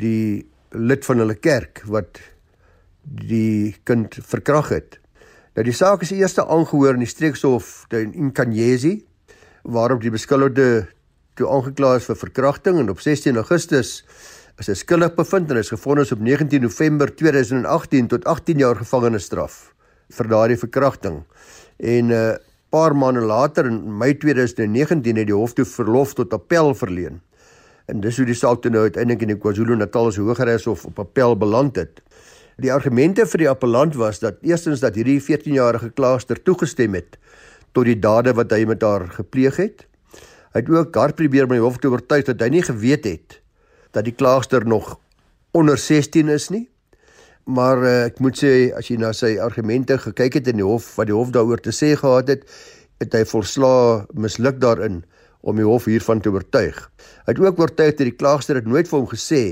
die 0.00 0.46
lid 0.72 1.04
van 1.06 1.22
hulle 1.22 1.36
kerk 1.38 1.82
wat 1.88 2.20
die 3.02 3.76
kind 3.88 4.18
verkrag 4.20 4.72
het. 4.74 4.98
Nou 5.56 5.64
die 5.66 5.76
saak 5.76 6.04
is 6.04 6.12
eers 6.14 6.38
aangehoor 6.38 6.98
in 6.98 7.04
die 7.04 7.10
streekshof 7.10 7.88
in 7.94 8.32
Kanyesi 8.36 8.98
waarop 9.68 10.02
die 10.04 10.12
beskuldigde 10.14 10.86
toe 11.38 11.48
aangekla 11.50 11.96
is 11.98 12.08
vir 12.10 12.18
verkrachting 12.18 12.78
en 12.80 12.92
op 12.92 13.00
16 13.02 13.38
Augustus 13.40 14.02
is 14.58 14.70
hy 14.70 14.74
skuldig 14.78 15.14
bevind 15.14 15.50
en 15.52 15.60
is 15.60 15.70
gefonnis 15.70 16.12
op 16.14 16.22
19 16.24 16.64
November 16.66 17.10
2018 17.14 18.10
tot 18.10 18.26
18 18.26 18.62
jaar 18.62 18.78
gevangenisstraf 18.80 19.58
vir 20.18 20.30
daardie 20.30 20.58
verkrachting. 20.58 21.20
En 21.78 22.10
uh, 22.10 22.22
paar 22.68 22.94
maande 22.96 23.20
later 23.24 23.66
in 23.66 23.80
Mei 23.98 24.12
2019 24.14 25.16
het 25.16 25.28
die 25.30 25.36
hof 25.36 25.54
toe 25.56 25.64
verlof 25.64 26.14
tot 26.18 26.34
appel 26.36 26.74
verleen. 26.76 27.20
En 27.88 28.02
dis 28.04 28.18
hoe 28.20 28.26
die 28.28 28.36
saak 28.36 28.60
toe 28.62 28.72
nou 28.72 28.82
uiteindelik 28.84 29.24
in 29.24 29.32
die 29.32 29.38
KwaZulu-Natal 29.40 30.10
se 30.12 30.20
Hooggeregshof 30.20 30.84
op 30.90 31.00
appel 31.00 31.36
beland 31.40 31.80
het. 31.80 32.02
Die 32.60 32.72
argumente 32.74 33.24
vir 33.30 33.44
die 33.44 33.48
appellant 33.48 33.96
was 33.96 34.20
dat 34.20 34.42
eerstens 34.44 34.82
dat 34.84 34.98
hierdie 34.98 35.20
14-jarige 35.22 35.94
klaagster 35.96 36.40
toegestem 36.42 36.98
het 36.98 37.16
tot 37.72 37.86
die 37.88 37.96
dade 37.96 38.34
wat 38.36 38.52
hy 38.52 38.64
met 38.68 38.82
haar 38.84 39.06
gepleeg 39.14 39.56
het. 39.62 39.84
Hy 40.52 40.60
het 40.60 40.72
ook 40.72 40.96
hard 40.96 41.16
probeer 41.16 41.46
om 41.48 41.54
die 41.54 41.62
hof 41.62 41.78
te 41.80 41.88
oortuig 41.92 42.26
dat 42.28 42.42
hy 42.44 42.50
nie 42.52 42.64
geweet 42.66 43.06
het 43.08 43.40
dat 43.96 44.04
die 44.04 44.12
klaagster 44.12 44.66
nog 44.68 44.98
onder 45.56 45.78
16 45.80 46.28
is 46.28 46.50
nie. 46.52 46.66
Maar 47.48 47.78
uh, 47.80 47.92
ek 48.10 48.18
moet 48.20 48.36
sê 48.36 48.52
as 48.76 48.90
jy 48.90 48.98
na 49.00 49.14
sy 49.16 49.38
argumente 49.40 49.96
gekyk 50.02 50.34
het 50.36 50.50
in 50.52 50.58
die 50.60 50.66
hof 50.66 50.90
wat 50.98 51.08
die 51.08 51.16
hof 51.16 51.30
daaroor 51.32 51.62
te 51.64 51.72
sê 51.72 51.94
gehad 51.96 52.28
het, 52.28 52.42
het 53.00 53.14
hy 53.16 53.22
volslaa 53.30 54.04
misluk 54.12 54.58
daarin 54.60 55.00
om 55.40 55.56
die 55.56 55.64
hof 55.64 55.86
hiervan 55.88 56.20
te 56.20 56.28
oortuig. 56.34 56.76
Hy 57.24 57.32
het 57.32 57.40
ook 57.40 57.62
oortuig 57.62 57.94
dat 57.96 58.04
die 58.04 58.16
klaagster 58.18 58.60
het 58.60 58.68
nooit 58.68 58.90
vir 58.90 58.98
hom 58.98 59.08
gesê 59.08 59.42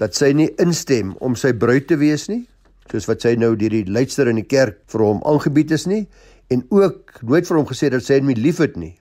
dat 0.00 0.16
sy 0.16 0.32
nie 0.32 0.48
instem 0.62 1.12
om 1.20 1.36
sy 1.36 1.52
bruid 1.52 1.90
te 1.90 2.00
wees 2.00 2.28
nie, 2.32 2.46
soos 2.88 3.10
wat 3.10 3.26
sy 3.26 3.34
nou 3.36 3.52
deur 3.60 3.76
die 3.76 3.84
leidster 3.84 4.30
in 4.30 4.40
die 4.40 4.48
kerk 4.48 4.80
vir 4.88 5.04
hom 5.04 5.20
aangebied 5.28 5.74
is 5.76 5.84
nie 5.90 6.06
en 6.54 6.64
ook 6.72 7.18
nooit 7.28 7.44
vir 7.44 7.60
hom 7.60 7.68
gesê 7.68 7.92
dat 7.92 8.08
sy 8.08 8.22
hom 8.22 8.32
liefhet 8.32 8.80
nie. 8.80 8.94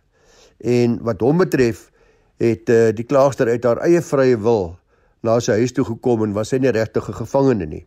En 0.60 1.00
wat 1.07 1.24
hom 1.24 1.39
betref, 1.39 1.88
het 2.43 2.67
uh, 2.69 2.89
die 2.91 3.07
klaagster 3.07 3.48
uit 3.48 3.63
haar 3.63 3.79
eie 3.88 4.03
vrye 4.03 4.36
wil 4.36 4.74
na 5.24 5.39
sy 5.39 5.62
huis 5.62 5.72
toe 5.72 5.88
gekom 5.88 6.27
en 6.27 6.36
was 6.36 6.51
sy 6.51 6.60
nie 6.60 6.75
regtig 6.75 7.07
'n 7.07 7.24
gevangene 7.24 7.65
nie. 7.65 7.86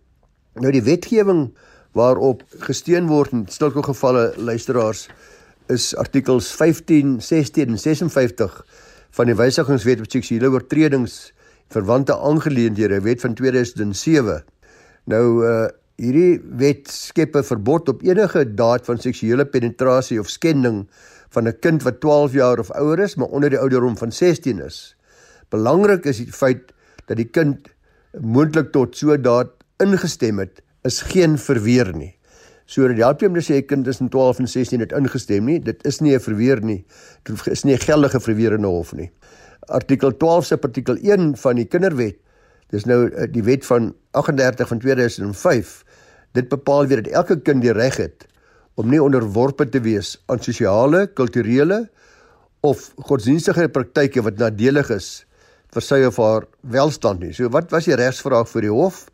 Nou 0.59 0.73
die 0.75 0.83
wetgewing 0.83 1.51
waarop 1.95 2.43
gesteun 2.67 3.07
word 3.07 3.35
in 3.35 3.45
sulke 3.51 3.83
gevalle 3.87 4.31
luisteraars 4.37 5.05
is 5.71 5.93
artikels 5.95 6.49
15, 6.59 7.21
16 7.23 7.71
en 7.71 7.79
56 7.79 8.57
van 9.19 9.31
die 9.31 9.37
wysigingswet 9.39 10.03
op 10.03 10.11
seksuele 10.11 10.51
oortredings 10.51 11.31
verwante 11.71 12.17
aangeleenthede 12.19 12.99
wet 13.07 13.23
van 13.23 13.37
2007. 13.39 14.43
Nou 15.11 15.27
uh 15.47 15.69
hierdie 16.01 16.41
wet 16.57 16.89
skep 16.89 17.35
'n 17.37 17.45
verbod 17.45 17.89
op 17.93 18.03
enige 18.03 18.45
daad 18.57 18.87
van 18.89 18.99
seksuele 18.99 19.45
penetrasie 19.45 20.17
of 20.21 20.31
skending 20.33 20.89
van 21.29 21.47
'n 21.47 21.59
kind 21.61 21.83
wat 21.83 22.01
12 22.01 22.33
jaar 22.33 22.59
of 22.59 22.71
ouer 22.71 22.99
is, 22.99 23.15
maar 23.15 23.29
onder 23.29 23.51
die 23.51 23.59
ouderdom 23.59 23.97
van 23.97 24.13
16 24.13 24.65
is. 24.65 24.97
Belangrik 25.49 26.05
is 26.05 26.17
die 26.17 26.33
feit 26.33 26.73
dat 27.05 27.17
die 27.17 27.29
kind 27.29 27.69
moontlik 28.21 28.73
tot 28.73 28.97
so 28.97 29.21
daad 29.21 29.60
ingestem 29.81 30.39
het, 30.39 30.63
is 30.85 31.01
geen 31.03 31.39
verweer 31.39 31.93
nie. 31.97 32.15
So 32.71 32.87
dit 32.87 33.01
help 33.03 33.21
jy 33.21 33.29
om 33.29 33.35
te 33.35 33.43
sê 33.43 33.57
'n 33.59 33.67
kind 33.67 33.85
tussen 33.85 34.09
12 34.09 34.39
en 34.39 34.49
16 34.49 34.81
het 34.81 34.93
ingestem 34.93 35.45
nie, 35.45 35.59
dit 35.59 35.85
is 35.85 36.01
nie 36.01 36.15
'n 36.15 36.21
verweer 36.21 36.63
nie. 36.63 36.85
Dit 37.25 37.47
is 37.49 37.65
nie 37.65 37.75
'n 37.75 37.79
geldige 37.79 38.21
verweer 38.21 38.53
in 38.53 38.65
hof 38.65 38.93
nie. 38.95 39.11
Artikel 39.69 40.17
12 40.17 40.47
se 40.47 40.61
artikel 40.61 40.97
1 41.03 41.37
van 41.37 41.57
die 41.57 41.65
Kinderwet, 41.65 42.17
dis 42.71 42.85
nou 42.85 43.11
eh, 43.11 43.27
die 43.31 43.43
wet 43.43 43.67
van 43.67 43.95
38 44.13 44.69
van 44.69 44.79
2005, 44.79 45.85
dit 46.33 46.49
bepaal 46.49 46.87
weer 46.87 47.03
dat 47.03 47.13
elke 47.13 47.41
kind 47.41 47.63
die 47.63 47.73
reg 47.73 47.97
het 47.97 48.27
om 48.75 48.89
nie 48.89 49.03
onderworpe 49.03 49.69
te 49.69 49.81
wees 49.81 50.23
aan 50.27 50.41
sosiale, 50.41 51.07
kulturele 51.07 51.89
of 52.61 52.93
godsdienstige 52.97 53.69
praktyke 53.69 54.23
wat 54.23 54.39
nadelig 54.39 54.91
is 54.91 55.27
vir 55.75 55.83
sy 55.83 56.01
of 56.07 56.17
haar 56.17 56.47
welstand 56.61 57.21
nie. 57.21 57.33
So 57.33 57.49
wat 57.49 57.71
was 57.71 57.85
die 57.85 57.99
regsvraag 57.99 58.49
vir 58.49 58.67
die 58.67 58.73
hof? 58.73 59.05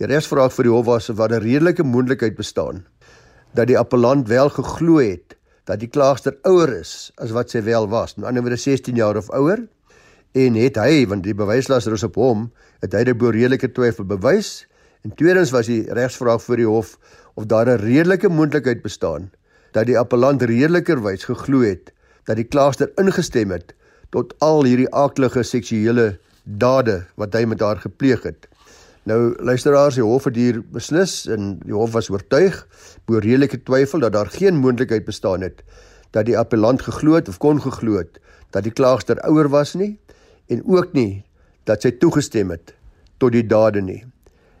Die 0.00 0.08
regsvraag 0.10 0.50
vir 0.50 0.66
die 0.66 0.72
hof 0.74 0.86
was 0.88 1.10
of 1.10 1.20
daar 1.20 1.32
'n 1.36 1.42
redelike 1.42 1.84
moontlikheid 1.86 2.34
bestaan 2.36 2.84
dat 3.54 3.66
die 3.66 3.78
appellant 3.78 4.28
wel 4.28 4.50
geglo 4.50 4.98
het 4.98 5.36
dat 5.64 5.78
die 5.80 5.88
klaagster 5.88 6.34
ouer 6.42 6.80
is 6.80 7.12
as 7.16 7.30
wat 7.30 7.50
sy 7.50 7.62
wel 7.62 7.88
was, 7.88 8.16
met 8.16 8.26
ander 8.26 8.42
woorde 8.42 8.56
16 8.56 8.96
jaar 8.96 9.16
of 9.16 9.30
ouer, 9.30 9.62
en 10.32 10.54
het 10.54 10.76
hy, 10.76 11.06
want 11.06 11.22
die 11.22 11.34
bewyslas 11.34 11.86
rus 11.86 12.02
op 12.02 12.14
hom, 12.14 12.50
het 12.82 12.92
hy 12.92 13.04
dit 13.04 13.18
bo 13.18 13.30
redelike 13.30 13.70
twyfel 13.72 14.04
bewys. 14.04 14.66
En 15.04 15.14
tweedens 15.14 15.52
was 15.54 15.66
die 15.66 15.84
regsvraag 15.86 16.42
vir 16.42 16.56
die 16.56 16.66
hof 16.66 16.98
of 17.34 17.46
daar 17.46 17.68
'n 17.68 17.78
redelike 17.78 18.28
moontlikheid 18.28 18.82
bestaan 18.82 19.30
dat 19.72 19.86
die 19.86 19.98
appellant 19.98 20.42
redelikerwys 20.42 21.24
geglo 21.24 21.60
het 21.62 21.92
dat 22.24 22.36
die 22.36 22.48
klaagster 22.48 22.90
ingestem 22.96 23.50
het 23.50 23.74
tot 24.10 24.34
al 24.40 24.64
hierdie 24.64 24.90
aaklige 24.90 25.42
seksuele 25.42 26.18
dade 26.44 27.06
wat 27.16 27.34
hy 27.34 27.44
met 27.44 27.60
haar 27.60 27.76
gepleeg 27.76 28.22
het. 28.22 28.48
Nou 29.04 29.34
luisteraars, 29.44 29.98
die 29.98 30.04
hof 30.04 30.24
het 30.24 30.36
hier 30.40 30.62
beslis 30.72 31.26
en 31.28 31.58
die 31.60 31.74
hof 31.76 31.92
was 31.92 32.08
oortuig 32.08 32.62
bo 33.04 33.20
redelike 33.20 33.60
twyfel 33.68 34.00
dat 34.00 34.14
daar 34.16 34.30
geen 34.32 34.56
moontlikheid 34.56 35.04
bestaan 35.04 35.44
het 35.44 35.60
dat 36.16 36.24
die 36.24 36.38
appellant 36.38 36.80
geglo 36.86 37.18
het 37.18 37.28
of 37.28 37.36
kon 37.42 37.60
geglo 37.60 37.98
het 38.00 38.16
dat 38.56 38.64
die 38.64 38.72
klaagster 38.72 39.20
ouer 39.28 39.50
was 39.52 39.74
nie 39.76 39.98
en 40.48 40.62
ook 40.64 40.96
nie 40.96 41.24
dat 41.68 41.84
sy 41.84 41.92
toegestem 42.00 42.54
het 42.54 42.72
tot 43.20 43.32
die 43.32 43.44
dade 43.44 43.82
nie. 43.84 44.00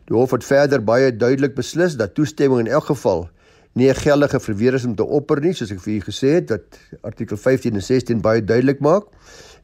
Die 0.08 0.16
hof 0.16 0.34
het 0.36 0.44
verder 0.44 0.84
baie 0.84 1.08
duidelik 1.16 1.56
beslis 1.56 1.96
dat 1.96 2.14
toestemming 2.14 2.66
in 2.66 2.72
elk 2.72 2.90
geval 2.92 3.28
nie 3.72 3.88
'n 3.88 3.96
geldige 3.96 4.40
verweer 4.40 4.74
is 4.74 4.84
om 4.84 4.94
te 4.94 5.04
opper 5.04 5.40
nie, 5.40 5.52
soos 5.52 5.70
ek 5.70 5.80
vir 5.80 5.94
u 5.94 6.00
gesê 6.00 6.28
het 6.34 6.48
dat 6.48 6.78
artikel 7.02 7.36
15 7.36 7.74
en 7.74 7.82
16 7.82 8.20
baie 8.20 8.44
duidelik 8.44 8.80
maak. 8.80 9.04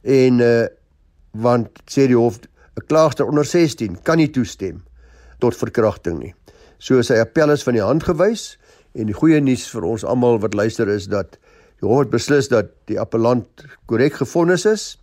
En 0.03 0.41
uh 0.41 0.67
want 1.31 1.69
sê 1.87 2.09
die 2.11 2.17
hof 2.17 2.41
'n 2.81 2.87
klaagster 2.87 3.27
onder 3.27 3.45
16 3.45 4.03
kan 4.03 4.17
nie 4.17 4.31
toestem 4.31 4.83
tot 5.39 5.57
verkrachting 5.57 6.19
nie. 6.19 6.35
So 6.79 7.03
sy 7.03 7.21
appel 7.21 7.53
is 7.53 7.63
van 7.63 7.77
die 7.77 7.85
hand 7.85 8.05
gewys 8.09 8.57
en 8.95 9.07
die 9.07 9.17
goeie 9.17 9.41
nuus 9.41 9.69
vir 9.69 9.85
ons 9.85 10.05
almal 10.05 10.41
wat 10.41 10.55
luister 10.55 10.89
is 10.89 11.07
dat 11.07 11.37
die 11.81 11.89
hof 11.89 12.09
beslis 12.09 12.49
dat 12.49 12.73
die 12.89 12.99
appellant 13.01 13.65
korrek 13.87 14.15
gefonnis 14.15 14.65
is 14.67 14.99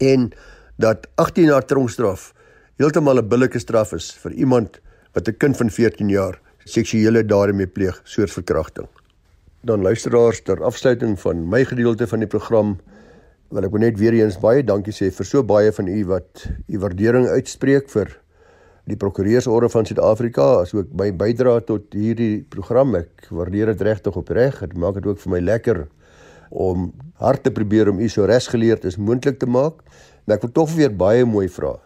en 0.00 0.32
dat 0.78 1.06
18 1.16 1.52
jaar 1.52 1.66
tronkstraf 1.66 2.32
heeltemal 2.80 3.20
'n 3.20 3.28
billike 3.28 3.58
straf 3.58 3.92
is 3.92 4.10
vir 4.24 4.32
iemand 4.32 4.80
wat 5.12 5.28
'n 5.28 5.36
kind 5.36 5.56
van 5.56 5.70
14 5.70 6.08
jaar 6.08 6.40
seksuele 6.64 7.22
dade 7.26 7.52
mee 7.52 7.66
pleeg, 7.66 8.00
soos 8.04 8.32
verkrachting. 8.32 8.88
Dan 9.62 9.82
luisteraars 9.82 10.42
ter 10.42 10.62
afsluiting 10.62 11.20
van 11.20 11.48
my 11.48 11.64
gedeelte 11.64 12.06
van 12.06 12.18
die 12.18 12.28
program 12.28 12.78
wil 13.52 13.68
ek 13.68 13.74
net 13.76 13.98
weer 14.00 14.14
eens 14.16 14.38
baie 14.40 14.62
dankie 14.64 14.94
sê 14.96 15.10
vir 15.12 15.28
so 15.28 15.44
baie 15.44 15.72
van 15.76 15.88
u 15.92 16.00
wat 16.08 16.46
u 16.72 16.78
waardering 16.80 17.26
uitspreek 17.28 17.90
vir 17.92 18.14
die 18.88 18.96
prokureursorde 18.98 19.68
van 19.70 19.86
Suid-Afrika 19.86 20.46
asook 20.62 20.88
my 20.98 21.10
bydrae 21.14 21.60
tot 21.68 21.92
hierdie 21.94 22.42
program. 22.50 22.96
Ek 22.98 23.28
waardeer 23.30 23.70
dit 23.70 23.84
regtig 23.86 24.16
opreg. 24.18 24.58
Dit 24.64 24.74
maak 24.74 24.96
dit 24.98 25.06
ook 25.06 25.20
vir 25.22 25.34
my 25.36 25.42
lekker 25.44 25.84
om 26.50 26.88
hard 27.22 27.44
te 27.44 27.52
probeer 27.54 27.92
om 27.92 28.00
u 28.02 28.08
so 28.10 28.26
resgeleerd 28.26 28.88
as 28.88 28.98
moontlik 28.98 29.38
te 29.38 29.46
maak. 29.46 29.84
Maar 30.26 30.40
ek 30.40 30.48
wil 30.48 30.54
tog 30.56 30.74
weer 30.74 30.90
baie 30.90 31.28
mooi 31.28 31.46
vra. 31.52 31.76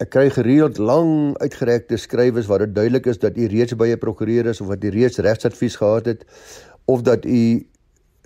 Ek 0.00 0.14
kry 0.14 0.30
gereeld 0.32 0.80
lang 0.80 1.34
uitgerekte 1.42 1.98
skrywes 2.00 2.48
waar 2.50 2.64
dit 2.64 2.72
duidelik 2.78 3.10
is 3.12 3.20
dat 3.22 3.36
u 3.36 3.50
reeds 3.50 3.76
by 3.76 3.92
'n 3.92 4.00
prokureur 4.00 4.46
is 4.46 4.60
of 4.60 4.72
wat 4.72 4.84
u 4.84 4.88
reeds 4.88 5.18
regsadvies 5.18 5.76
gehad 5.76 6.06
het 6.06 6.24
of 6.86 7.02
dat 7.02 7.26
u 7.26 7.66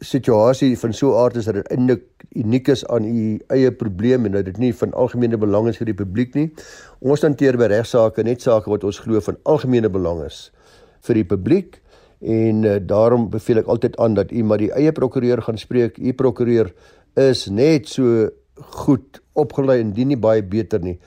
situasie 0.05 0.77
van 0.79 0.93
so 0.93 1.13
'n 1.13 1.25
aard 1.25 1.37
is 1.37 1.45
dat 1.45 1.55
dit 1.55 1.69
eintlik 1.69 2.05
uniek 2.35 2.69
is 2.69 2.87
aan 2.87 3.05
u 3.05 3.41
eie 3.49 3.73
probleem 3.73 4.27
en 4.27 4.33
dat 4.33 4.45
dit 4.45 4.59
nie 4.59 4.75
van 4.75 4.93
algemene 4.93 5.37
belang 5.37 5.69
is 5.69 5.77
vir 5.77 5.87
die 5.87 5.95
publiek 5.95 6.35
nie. 6.35 6.53
Ons 7.01 7.23
hanteer 7.23 7.57
by 7.57 7.65
regsaake 7.65 8.23
net 8.23 8.43
sake 8.43 8.71
wat 8.71 8.85
ons 8.85 8.99
glo 8.99 9.21
van 9.21 9.37
algemene 9.45 9.89
belang 9.89 10.25
is 10.25 10.53
vir 11.01 11.15
die 11.15 11.25
publiek 11.25 11.81
en 12.21 12.65
uh, 12.65 12.77
daarom 12.81 13.31
beveel 13.31 13.59
ek 13.59 13.67
altyd 13.67 13.97
aan 13.97 14.15
dat 14.15 14.33
u 14.33 14.43
maar 14.43 14.59
die 14.59 14.73
eie 14.73 14.93
prokureur 14.93 15.43
gaan 15.43 15.59
spreek. 15.59 15.99
U 15.99 16.13
prokureur 16.13 16.75
is 17.15 17.49
net 17.49 17.89
so 17.89 18.29
goed 18.57 19.21
opgelei 19.33 19.81
en 19.81 19.93
dien 19.93 20.09
nie 20.09 20.21
baie 20.21 20.43
beter 20.43 20.81
nie 20.81 20.99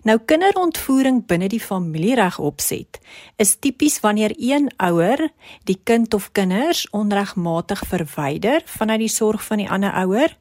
Nou 0.01 0.17
kinderontvoering 0.25 1.27
binne 1.29 1.51
die 1.53 1.61
familiereg 1.61 2.39
opset 2.41 2.97
is 3.37 3.59
tipies 3.61 3.99
wanneer 4.01 4.33
een 4.39 4.71
ouer 4.81 5.27
die 5.69 5.77
kind 5.85 6.15
of 6.17 6.31
kinders 6.33 6.87
onregmatig 6.97 7.83
verwyder 7.91 8.65
vanuit 8.65 9.05
die 9.05 9.13
sorg 9.13 9.45
van 9.45 9.61
die 9.61 9.69
ander 9.69 9.93
ouer 9.93 10.33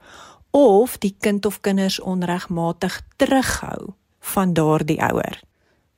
of 0.56 0.96
die 1.04 1.12
kind 1.20 1.46
of 1.46 1.60
kinders 1.62 2.00
onregmatig 2.00 3.02
terughou 3.20 3.94
van 4.32 4.54
daardie 4.54 5.02
ouer. 5.04 5.42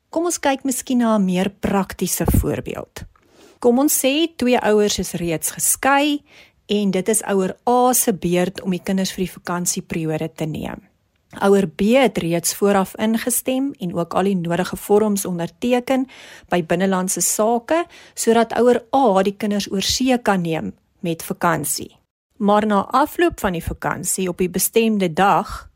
Kom 0.09 0.25
ons 0.25 0.41
kyk 0.41 0.65
miskien 0.65 0.97
na 0.97 1.15
'n 1.15 1.25
meer 1.25 1.49
praktiese 1.49 2.25
voorbeeld. 2.25 3.05
Kom 3.59 3.79
ons 3.79 3.93
sê 3.93 4.27
twee 4.35 4.57
ouers 4.59 4.99
is 4.99 5.13
reeds 5.13 5.51
geskei 5.51 6.23
en 6.65 6.91
dit 6.91 7.09
is 7.09 7.21
ouer 7.21 7.55
A 7.69 7.93
se 7.93 8.13
beurt 8.13 8.61
om 8.61 8.71
die 8.71 8.83
kinders 8.83 9.11
vir 9.11 9.25
die 9.25 9.33
vakansieperiode 9.33 10.31
te 10.35 10.45
neem. 10.45 10.90
Ouer 11.39 11.67
B 11.67 11.95
het 11.95 12.17
reeds 12.17 12.55
vooraf 12.55 12.95
ingestem 12.99 13.71
en 13.79 13.95
ook 13.95 14.13
al 14.13 14.27
die 14.27 14.35
nodige 14.35 14.75
vorms 14.75 15.25
onderteken 15.25 16.07
by 16.51 16.59
binnelandse 16.67 17.21
sake 17.23 17.85
sodat 18.13 18.51
ouer 18.59 18.81
A 18.95 19.23
die 19.23 19.35
kinders 19.37 19.69
oor 19.71 19.85
see 19.85 20.17
kan 20.19 20.43
neem 20.43 20.73
met 20.99 21.23
vakansie. 21.23 21.95
Maar 22.37 22.65
na 22.65 22.81
afloop 22.91 23.39
van 23.39 23.55
die 23.55 23.63
vakansie 23.63 24.27
op 24.29 24.43
die 24.43 24.49
bestemde 24.49 25.13
dag 25.13 25.69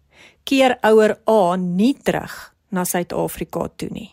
keer 0.44 0.78
ouer 0.82 1.16
A 1.30 1.56
nie 1.56 1.96
terug 2.04 2.36
na 2.70 2.84
Suid-Afrika 2.84 3.70
toe 3.76 3.90
nie. 3.92 4.12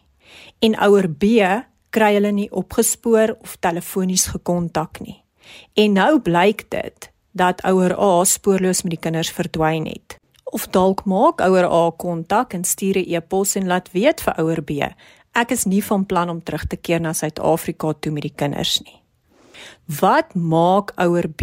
En 0.62 0.78
ouer 0.78 1.10
B 1.10 1.42
kry 1.90 2.14
hulle 2.14 2.30
nie 2.32 2.50
opgespoor 2.52 3.34
of 3.42 3.58
telefonies 3.58 4.30
gekontak 4.30 5.00
nie. 5.00 5.18
En 5.74 5.98
nou 5.98 6.20
blyk 6.22 6.68
dit 6.70 7.10
dat 7.32 7.66
ouer 7.66 7.98
A 7.98 8.24
spoorloos 8.24 8.86
met 8.86 8.94
die 8.94 9.04
kinders 9.10 9.34
verdwyn 9.34 9.90
het 9.90 10.21
of 10.52 10.68
dalk 10.70 11.04
maak 11.08 11.40
ouer 11.40 11.64
A 11.64 11.90
kontak 11.96 12.52
en 12.52 12.64
stuur 12.64 12.96
'n 12.98 13.08
e-pos 13.14 13.54
en 13.54 13.66
laat 13.66 13.92
weet 13.92 14.20
vir 14.20 14.34
ouer 14.38 14.62
B. 14.62 14.70
Ek 15.32 15.50
is 15.50 15.64
nie 15.64 15.84
van 15.84 16.06
plan 16.06 16.28
om 16.28 16.42
terug 16.42 16.66
te 16.66 16.76
keer 16.76 17.00
na 17.00 17.12
Suid-Afrika 17.12 17.92
toe 17.92 18.12
met 18.12 18.22
die 18.22 18.36
kinders 18.36 18.80
nie. 18.84 19.02
Wat 20.00 20.34
maak 20.34 20.92
ouer 20.96 21.28
B 21.28 21.42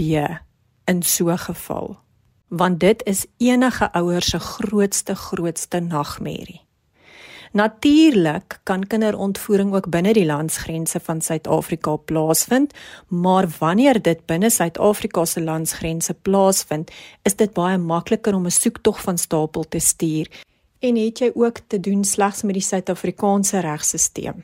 in 0.85 1.03
so 1.03 1.29
'n 1.29 1.37
geval? 1.37 1.97
Want 2.47 2.79
dit 2.79 3.01
is 3.05 3.25
enige 3.37 3.89
ouer 3.93 4.21
se 4.21 4.39
grootste 4.39 5.15
grootste 5.15 5.79
nagmerrie. 5.79 6.61
Natuurlik 7.51 8.59
kan 8.63 8.87
kinderontvoering 8.87 9.73
ook 9.73 9.89
binne 9.89 10.13
die 10.13 10.25
landsgrense 10.25 10.99
van 10.99 11.21
Suid-Afrika 11.21 11.95
plaasvind, 11.95 12.73
maar 13.07 13.47
wanneer 13.59 14.01
dit 14.01 14.25
binne 14.25 14.49
Suid-Afrika 14.49 15.25
se 15.25 15.41
landsgrense 15.41 16.13
plaasvind, 16.13 16.91
is 17.23 17.35
dit 17.35 17.53
baie 17.53 17.77
makliker 17.77 18.35
om 18.35 18.45
'n 18.45 18.51
soektog 18.51 19.01
van 19.01 19.17
stapel 19.17 19.63
te 19.63 19.79
stuur 19.79 20.29
en 20.79 20.95
het 20.95 21.19
jy 21.19 21.31
ook 21.35 21.59
te 21.67 21.79
doen 21.79 22.03
slegs 22.03 22.43
met 22.43 22.53
die 22.53 22.63
Suid-Afrikaanse 22.63 23.59
regstelsel. 23.59 24.43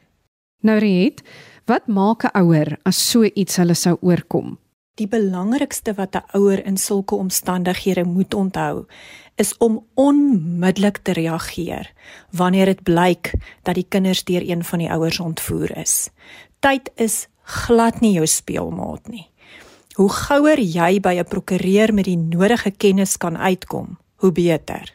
Nou 0.61 0.79
Riet, 0.79 1.21
wat 1.65 1.87
maak 1.87 2.23
'n 2.23 2.37
ouer 2.37 2.77
as 2.83 3.09
so 3.09 3.23
iets 3.23 3.55
hulle 3.55 3.73
sou 3.73 3.97
oorkom? 4.01 4.57
Die 4.95 5.07
belangrikste 5.11 5.93
wat 5.93 6.15
'n 6.15 6.23
ouer 6.37 6.65
in 6.65 6.77
sulke 6.77 7.15
omstandighede 7.15 8.03
moet 8.03 8.33
onthou, 8.33 8.85
is 9.35 9.57
om 9.57 9.85
onmiddellik 9.93 10.97
te 10.97 11.11
reageer 11.11 11.93
wanneer 12.31 12.65
dit 12.65 12.83
blyk 12.83 13.33
dat 13.63 13.75
die 13.75 13.85
kinders 13.89 14.23
deur 14.23 14.49
een 14.49 14.63
van 14.63 14.79
die 14.79 14.91
ouers 14.91 15.19
ontvoer 15.19 15.77
is. 15.77 16.09
Tyd 16.59 16.91
is 16.95 17.27
glad 17.43 17.99
nie 17.99 18.11
jou 18.11 18.27
speelmaat 18.27 19.07
nie. 19.07 19.27
Hoe 19.93 20.09
gouer 20.09 20.59
jy 20.59 20.99
by 20.99 21.13
'n 21.19 21.27
prokureur 21.27 21.93
met 21.93 22.05
die 22.05 22.17
nodige 22.17 22.71
kennis 22.71 23.17
kan 23.17 23.37
uitkom, 23.37 23.97
hoe 24.15 24.31
beter. 24.31 24.93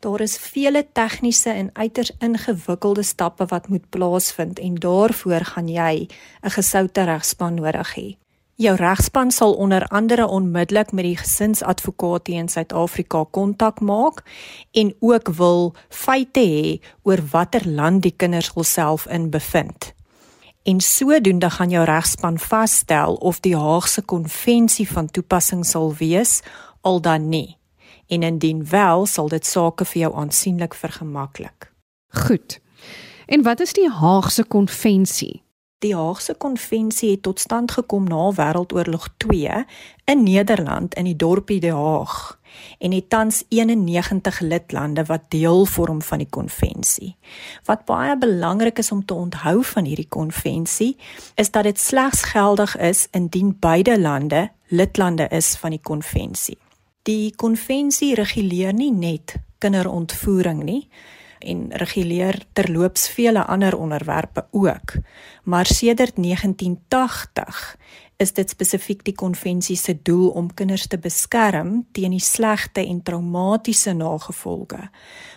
Daar 0.00 0.20
is 0.20 0.38
vele 0.38 0.86
tegniese 0.92 1.50
en 1.50 1.70
uiters 1.72 2.12
ingewikkelde 2.18 3.02
stappe 3.02 3.46
wat 3.46 3.68
moet 3.68 3.90
plaasvind 3.90 4.58
en 4.58 4.74
daarvoor 4.74 5.44
gaan 5.44 5.68
jy 5.68 6.08
'n 6.42 6.50
gesoute 6.50 7.02
regspan 7.04 7.54
nodig 7.54 7.94
hê. 7.94 8.21
Jou 8.62 8.76
regspan 8.76 9.30
sal 9.30 9.52
onder 9.52 9.86
andere 9.86 10.26
onmiddellik 10.26 10.92
met 10.92 11.04
die 11.04 11.16
gesinsadvokaat 11.16 12.28
in 12.28 12.48
Suid-Afrika 12.48 13.24
kontak 13.30 13.80
maak 13.80 14.22
en 14.70 14.94
ook 15.00 15.28
wil 15.28 15.74
feite 15.88 16.40
hê 16.40 16.78
oor 17.02 17.18
watter 17.30 17.66
land 17.66 18.02
die 18.02 18.14
kinders 18.16 18.52
hulself 18.54 19.06
in 19.06 19.30
bevind. 19.30 19.94
En 20.62 20.80
sodoende 20.80 21.50
gaan 21.50 21.70
jou 21.74 21.84
regspan 21.84 22.38
vasstel 22.38 23.14
of 23.14 23.40
die 23.40 23.56
Haagse 23.56 24.02
konvensie 24.02 24.86
van 24.88 25.10
toepassing 25.10 25.66
sal 25.66 25.94
wees 25.98 26.40
al 26.80 27.00
dan 27.00 27.28
nie. 27.28 27.58
En 28.06 28.22
indien 28.22 28.68
wel, 28.68 29.06
sal 29.06 29.28
dit 29.28 29.46
sake 29.46 29.84
vir 29.84 30.00
jou 30.00 30.14
aansienlik 30.14 30.74
vergemaklik. 30.74 31.72
Goed. 32.08 32.60
En 33.26 33.42
wat 33.42 33.60
is 33.60 33.72
die 33.72 33.90
Haagse 33.90 34.44
konvensie? 34.44 35.41
Die 35.82 35.96
Haagse 35.96 36.34
konvensie 36.38 37.10
het 37.10 37.22
tot 37.26 37.40
stand 37.40 37.72
gekom 37.74 38.04
na 38.06 38.28
Wêreldoorlog 38.36 39.08
2 39.16 39.64
in 40.04 40.22
Nederland 40.22 40.94
in 40.94 41.08
die 41.10 41.16
dorpie 41.18 41.58
Die 41.60 41.72
Haag 41.74 42.38
en 42.78 42.92
het 42.92 43.08
tans 43.10 43.40
91 43.48 44.40
lidlande 44.40 45.02
wat 45.08 45.24
deel 45.34 45.64
vorm 45.66 46.02
van 46.02 46.22
die 46.22 46.28
konvensie. 46.30 47.16
Wat 47.66 47.82
baie 47.84 48.14
belangrik 48.18 48.78
is 48.78 48.92
om 48.92 49.04
te 49.04 49.14
onthou 49.14 49.64
van 49.64 49.84
hierdie 49.84 50.08
konvensie 50.08 50.96
is 51.34 51.50
dat 51.50 51.66
dit 51.66 51.80
slegs 51.80 52.22
geldig 52.30 52.76
is 52.76 53.08
indien 53.10 53.56
beide 53.58 53.98
lande 54.00 54.50
lidlande 54.68 55.26
is 55.28 55.56
van 55.56 55.74
die 55.74 55.82
konvensie. 55.82 56.58
Die 57.02 57.34
konvensie 57.34 58.14
reguleer 58.14 58.72
nie 58.72 58.92
net 58.92 59.34
kinderontvoering 59.58 60.62
nie, 60.62 60.88
en 61.44 61.68
reguleer 61.70 62.38
terloops 62.52 63.08
vele 63.08 63.44
ander 63.44 63.76
onderwerpe 63.78 64.46
ook. 64.50 64.94
Maar 65.42 65.66
sedert 65.66 66.16
1980 66.16 67.76
is 68.22 68.32
dit 68.32 68.50
spesifiek 68.50 69.02
die 69.04 69.14
konvensie 69.14 69.76
se 69.76 69.94
doel 70.02 70.28
om 70.38 70.54
kinders 70.54 70.86
te 70.86 70.98
beskerm 70.98 71.82
teen 71.96 72.14
die 72.14 72.22
slegte 72.22 72.84
en 72.84 73.02
traumatiese 73.02 73.94
nagevolge 73.98 74.88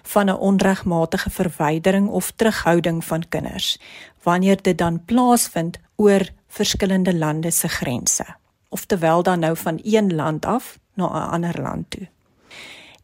van 0.04 0.30
'n 0.30 0.40
onregmatige 0.50 1.30
verwydering 1.30 2.08
of 2.10 2.32
terughouding 2.32 3.04
van 3.06 3.24
kinders 3.30 3.80
wanneer 4.24 4.62
dit 4.62 4.78
dan 4.78 5.06
plaasvind 5.06 5.80
oor 5.96 6.30
verskillende 6.48 7.14
lande 7.14 7.52
se 7.52 7.68
grense. 7.68 8.26
Oftewel 8.70 9.24
dan 9.24 9.40
nou 9.40 9.58
van 9.58 9.80
een 9.84 10.16
land 10.16 10.46
af 10.46 10.80
na 10.94 11.06
'n 11.06 11.32
ander 11.32 11.62
land 11.62 11.90
toe. 11.90 12.08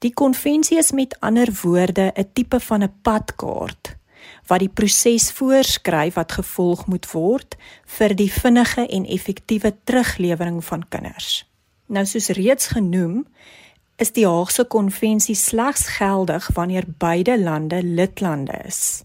Die 0.02 0.14
konvensie 0.14 0.80
is 0.82 0.92
met 0.98 1.14
ander 1.20 1.50
woorde 1.62 2.12
'n 2.18 2.30
tipe 2.34 2.60
van 2.60 2.84
'n 2.84 2.94
padkaart 3.02 3.96
wat 4.48 4.60
die 4.60 4.70
proses 4.70 5.32
voorskryf 5.32 6.14
wat 6.14 6.32
gevolg 6.32 6.86
moet 6.86 7.12
word 7.12 7.58
vir 7.86 8.16
die 8.16 8.32
vinnige 8.32 8.88
en 8.88 9.06
effektiewe 9.06 9.76
teruglewering 9.84 10.66
van 10.66 10.88
kinders. 10.90 11.50
Nou 11.86 12.06
soos 12.06 12.28
reeds 12.28 12.68
genoem, 12.68 13.26
is 13.96 14.12
die 14.12 14.28
Haagse 14.28 14.64
konvensie 14.64 15.36
slegs 15.36 15.88
geldig 15.88 16.50
wanneer 16.54 16.86
beide 16.98 17.40
lande 17.40 17.84
lidlande 17.84 18.62
is. 18.66 19.04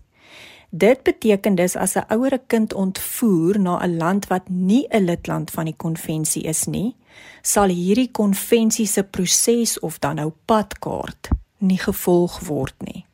Dit 0.71 1.03
beteken 1.03 1.55
dus 1.55 1.77
as 1.77 1.95
'n 1.97 2.05
ouer 2.09 2.35
'n 2.35 2.47
kind 2.47 2.75
ontvoer 2.75 3.61
na 3.61 3.85
'n 3.85 3.97
land 3.97 4.27
wat 4.27 4.49
nie 4.49 4.87
'n 4.89 5.05
lidland 5.05 5.51
van 5.51 5.65
die 5.65 5.77
konvensie 5.77 6.43
is 6.43 6.65
nie, 6.65 6.97
sal 7.43 7.69
hierdie 7.69 8.11
konvensie 8.13 8.87
se 8.87 9.03
proses 9.03 9.81
of 9.81 9.99
dan 9.99 10.17
nou 10.17 10.33
padkaart 10.45 11.29
nie 11.59 11.79
gevolg 11.79 12.41
word 12.49 12.75
nie. 12.85 13.07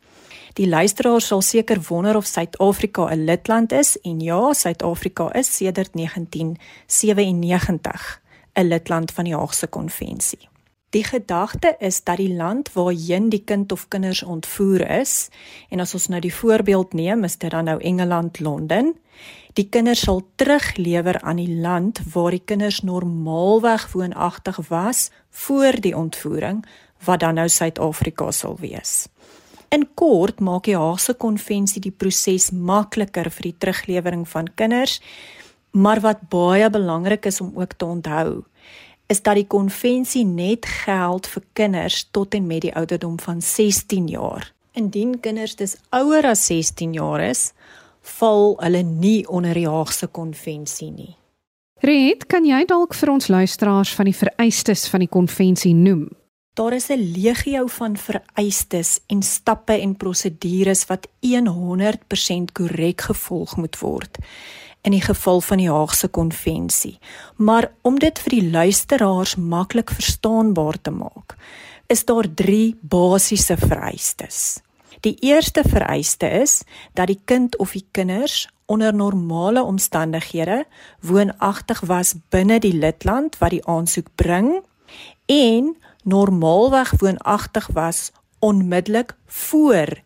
Die 0.58 0.66
luisteraars 0.68 1.30
sal 1.32 1.42
seker 1.42 1.80
wonder 1.88 2.16
of 2.16 2.26
Suid-Afrika 2.26 3.08
'n 3.08 3.24
lidland 3.24 3.72
is 3.72 3.96
en 4.04 4.20
ja, 4.20 4.52
Suid-Afrika 4.52 5.32
is 5.34 5.56
sedert 5.56 5.94
1997 5.94 8.20
'n 8.54 8.68
lidland 8.68 9.12
van 9.12 9.24
die 9.24 9.36
Haagse 9.36 9.66
konvensie. 9.66 10.51
Die 10.92 11.04
gedagte 11.04 11.76
is 11.80 12.02
dat 12.04 12.20
die 12.20 12.34
land 12.36 12.68
waarheen 12.72 13.30
die 13.32 13.40
kind 13.44 13.72
of 13.72 13.86
kinders 13.88 14.20
ontvoer 14.22 14.84
is, 15.00 15.30
en 15.72 15.80
as 15.80 15.94
ons 15.96 16.10
nou 16.12 16.20
die 16.20 16.34
voorbeeld 16.34 16.92
neem, 16.92 17.24
is 17.24 17.38
dit 17.40 17.50
dan 17.50 17.64
nou 17.64 17.78
Engeland, 17.80 18.40
Londen, 18.44 18.92
die 19.56 19.64
kinders 19.72 20.04
sal 20.04 20.20
teruglewer 20.36 21.16
aan 21.24 21.40
die 21.40 21.60
land 21.64 22.02
waar 22.12 22.36
die 22.36 22.44
kinders 22.44 22.82
normaalweg 22.84 23.88
woonagtig 23.94 24.60
was 24.68 25.08
voor 25.30 25.80
die 25.80 25.96
ontvoering, 25.96 26.60
wat 27.08 27.24
dan 27.24 27.40
nou 27.40 27.48
Suid-Afrika 27.48 28.28
sal 28.30 28.60
wees. 28.60 29.08
In 29.72 29.88
kort 29.96 30.44
maak 30.44 30.68
die 30.68 30.76
Haagse 30.76 31.16
konvensie 31.16 31.80
die 31.80 31.94
proses 31.96 32.50
makliker 32.52 33.32
vir 33.32 33.48
die 33.48 33.58
teruglewering 33.64 34.28
van 34.28 34.52
kinders, 34.60 35.00
maar 35.72 36.04
wat 36.04 36.28
baie 36.28 36.68
belangrik 36.68 37.24
is 37.32 37.40
om 37.40 37.56
ook 37.56 37.78
te 37.80 37.88
onthou, 37.88 38.42
is 39.12 39.20
dat 39.20 39.36
die 39.36 39.48
konvensie 39.48 40.24
net 40.24 40.66
geld 40.84 41.28
vir 41.28 41.44
kinders 41.58 42.06
tot 42.16 42.34
en 42.34 42.48
met 42.48 42.64
die 42.64 42.74
ouderdom 42.78 43.18
van 43.20 43.42
16 43.44 44.08
jaar. 44.08 44.48
Indien 44.72 45.18
kinders 45.20 45.56
dis 45.58 45.76
ouer 45.92 46.30
as 46.30 46.46
16 46.48 46.94
jaar 46.96 47.20
is, 47.20 47.50
val 48.18 48.56
hulle 48.62 48.80
nie 48.86 49.20
onder 49.28 49.54
die 49.58 49.68
Haagse 49.68 50.08
konvensie 50.08 50.90
nie. 50.90 51.12
Red, 51.82 52.24
kan 52.30 52.46
jy 52.46 52.62
dalk 52.70 52.94
vir 52.94 53.12
ons 53.12 53.28
luisteraars 53.28 53.92
van 53.98 54.08
die 54.08 54.16
vereistes 54.16 54.86
van 54.88 55.02
die 55.04 55.10
konvensie 55.10 55.74
noem? 55.74 56.08
Daar 56.56 56.72
is 56.76 56.88
'n 56.90 57.12
legio 57.16 57.66
van 57.66 57.96
vereistes 57.96 59.00
en 59.08 59.22
stappe 59.22 59.72
en 59.72 59.96
prosedures 59.96 60.86
wat 60.86 61.08
100% 61.20 62.52
korrek 62.52 63.00
gevolg 63.00 63.56
moet 63.56 63.78
word 63.78 64.18
in 64.82 64.94
die 64.94 65.02
geval 65.02 65.40
van 65.40 65.58
die 65.62 65.70
Haagse 65.70 66.08
konvensie. 66.08 66.98
Maar 67.36 67.70
om 67.82 67.98
dit 67.98 68.18
vir 68.18 68.30
die 68.30 68.50
luisteraars 68.50 69.36
maklik 69.36 69.90
verstaanbaar 69.90 70.80
te 70.82 70.90
maak, 70.90 71.36
is 71.86 72.04
daar 72.04 72.26
3 72.34 72.74
basiese 72.80 73.56
vereistes. 73.56 74.60
Die 75.02 75.16
eerste 75.20 75.62
vereiste 75.66 76.26
is 76.30 76.62
dat 76.94 77.06
die 77.06 77.20
kind 77.24 77.56
of 77.58 77.72
die 77.72 77.86
kinders 77.90 78.48
onder 78.66 78.94
normale 78.94 79.62
omstandighede 79.62 80.64
woonagtig 81.00 81.80
was 81.80 82.14
binne 82.30 82.60
die 82.62 82.74
lidland 82.74 83.38
wat 83.38 83.50
die 83.50 83.64
aansoek 83.66 84.08
bring 84.14 84.62
en 85.26 85.74
normaalweg 86.02 86.94
woonagtig 87.02 87.66
was 87.74 88.12
onmiddellik 88.38 89.14
voor 89.26 90.00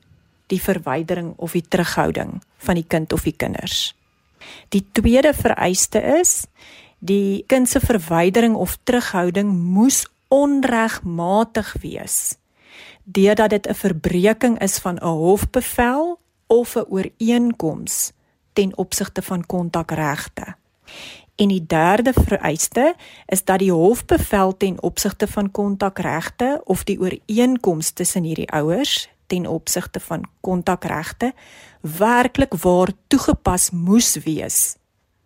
die 0.47 0.63
verwydering 0.63 1.35
of 1.37 1.53
die 1.53 1.65
terughouding 1.69 2.41
van 2.57 2.75
die 2.75 2.87
kind 2.89 3.13
of 3.13 3.23
die 3.23 3.37
kinders. 3.37 3.96
Die 4.69 4.87
tweede 4.93 5.35
vereiste 5.35 6.01
is 6.01 6.47
die 6.99 7.45
kind 7.47 7.69
se 7.69 7.81
verwydering 7.81 8.55
of 8.55 8.79
terughouding 8.83 9.53
moes 9.53 10.07
onregmatig 10.29 11.77
wees 11.81 12.39
deurdat 13.07 13.51
dit 13.51 13.67
'n 13.69 13.75
verbreeking 13.75 14.59
is 14.59 14.79
van 14.79 14.97
'n 14.97 15.07
hofbevel 15.07 16.19
of 16.47 16.77
'n 16.77 16.87
ooreenkoms 16.89 18.13
ten 18.53 18.77
opsigte 18.77 19.23
van 19.23 19.47
kontakregte. 19.47 20.57
En 21.35 21.49
die 21.49 21.67
derde 21.67 22.13
vereiste 22.13 22.95
is 23.27 23.45
dat 23.45 23.59
die 23.59 23.73
hofbevel 23.73 24.57
ten 24.57 24.83
opsigte 24.83 25.27
van 25.27 25.51
kontakregte 25.51 26.61
of 26.65 26.85
die 26.85 27.01
ooreenkoms 27.01 27.91
tussen 27.91 28.23
hierdie 28.23 28.51
ouers 28.51 29.09
ten 29.27 29.47
opsigte 29.47 30.01
van 30.01 30.25
kontakregte 30.41 31.35
werklik 31.87 32.55
waar 32.63 32.91
toegepas 33.07 33.71
moes 33.71 34.17
wees 34.25 34.77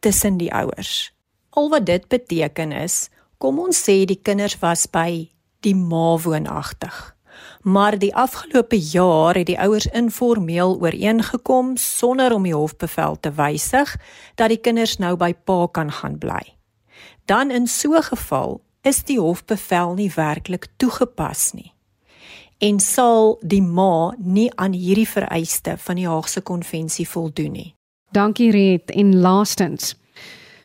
tussen 0.01 0.37
die 0.37 0.53
ouers. 0.53 1.13
Al 1.51 1.69
wat 1.69 1.87
dit 1.87 2.09
beteken 2.09 2.73
is, 2.73 3.09
kom 3.39 3.59
ons 3.59 3.81
sê 3.85 4.05
die 4.05 4.21
kinders 4.23 4.59
was 4.61 4.87
by 4.87 5.31
die 5.65 5.75
ma 5.75 6.17
woonagtig. 6.21 7.17
Maar 7.63 7.99
die 7.99 8.13
afgelope 8.17 8.77
jaar 8.77 9.37
het 9.37 9.49
die 9.49 9.59
ouers 9.61 9.87
informeel 9.87 10.77
ooreengekom 10.81 11.77
sonder 11.77 12.33
om 12.33 12.45
die 12.45 12.57
hofbevel 12.57 13.17
te 13.21 13.33
wysig 13.33 13.97
dat 14.37 14.53
die 14.53 14.61
kinders 14.61 14.99
nou 15.01 15.17
by 15.17 15.33
pa 15.35 15.67
kan 15.73 15.93
gaan 15.93 16.19
bly. 16.21 16.45
Dan 17.25 17.51
in 17.51 17.67
so 17.67 17.97
'n 17.97 18.03
geval 18.03 18.61
is 18.83 19.05
die 19.05 19.21
hofbevel 19.21 19.95
nie 19.95 20.13
werklik 20.15 20.67
toegepas 20.77 21.53
nie 21.53 21.73
en 22.61 22.81
sal 22.81 23.39
die 23.41 23.63
ma 23.63 24.13
nie 24.19 24.51
aan 24.57 24.73
hierdie 24.77 25.09
vereiste 25.09 25.77
van 25.81 25.97
die 25.97 26.09
Haagse 26.09 26.43
konvensie 26.45 27.09
voldoen 27.09 27.53
nie. 27.57 27.71
Dankie 28.13 28.51
Red 28.51 28.91
en 28.91 29.17
laastens. 29.21 29.95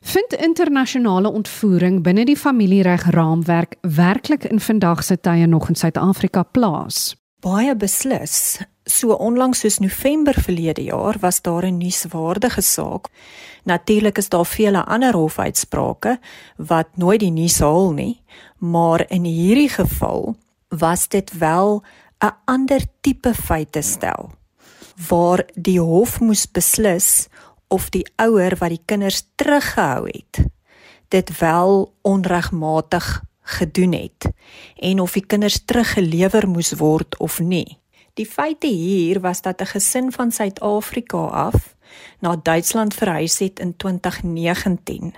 Vind 0.05 0.36
internasionale 0.38 1.31
ontvoering 1.31 2.03
binne 2.03 2.25
die 2.25 2.38
familiereg 2.38 3.08
raamwerk 3.15 3.77
werklik 3.81 4.43
in 4.45 4.60
vandag 4.60 5.03
se 5.03 5.17
tye 5.17 5.47
nog 5.47 5.69
in 5.69 5.75
Suid-Afrika 5.75 6.43
plaas? 6.43 7.15
Baie 7.41 7.75
beslis. 7.75 8.60
So 8.86 9.15
onlangs 9.17 9.63
soos 9.63 9.79
November 9.79 10.38
verlede 10.38 10.84
jaar 10.84 11.17
was 11.21 11.41
daar 11.41 11.65
'n 11.65 11.77
nuuswaardige 11.77 12.62
saak. 12.62 13.10
Natuurlik 13.63 14.17
is 14.17 14.29
daar 14.29 14.45
vele 14.45 14.86
ander 14.86 15.13
hofuitsprake 15.13 16.19
wat 16.58 16.88
nooit 16.95 17.19
die 17.19 17.31
nuus 17.31 17.60
haal 17.60 17.91
nie, 17.93 18.21
maar 18.58 19.05
in 19.10 19.23
hierdie 19.23 19.69
geval 19.69 20.36
was 20.77 21.07
dit 21.07 21.38
wel 21.38 21.83
'n 22.23 22.35
ander 22.45 22.81
tipe 23.01 23.33
feite 23.33 23.81
stel 23.81 24.31
waar 25.07 25.45
die 25.53 25.79
hof 25.79 26.19
moes 26.19 26.51
beslis 26.51 27.27
of 27.67 27.89
die 27.89 28.07
ouer 28.15 28.55
wat 28.57 28.69
die 28.69 28.81
kinders 28.85 29.27
teruggehou 29.35 30.07
het 30.07 30.45
dit 31.07 31.38
wel 31.39 31.93
onregmatig 32.01 33.23
gedoen 33.41 33.91
het 33.93 34.29
en 34.75 34.99
of 34.99 35.13
die 35.13 35.25
kinders 35.25 35.61
teruggelewer 35.65 36.47
moes 36.49 36.73
word 36.73 37.17
of 37.17 37.39
nie. 37.39 37.77
Die 38.13 38.25
feite 38.25 38.67
hier 38.67 39.19
was 39.19 39.41
dat 39.41 39.61
'n 39.61 39.65
gesin 39.65 40.11
van 40.11 40.31
Suid-Afrika 40.31 41.17
af 41.17 41.75
na 42.19 42.35
Duitsland 42.35 42.93
verhuis 42.93 43.39
het 43.39 43.59
in 43.59 43.77
2019. 43.77 45.13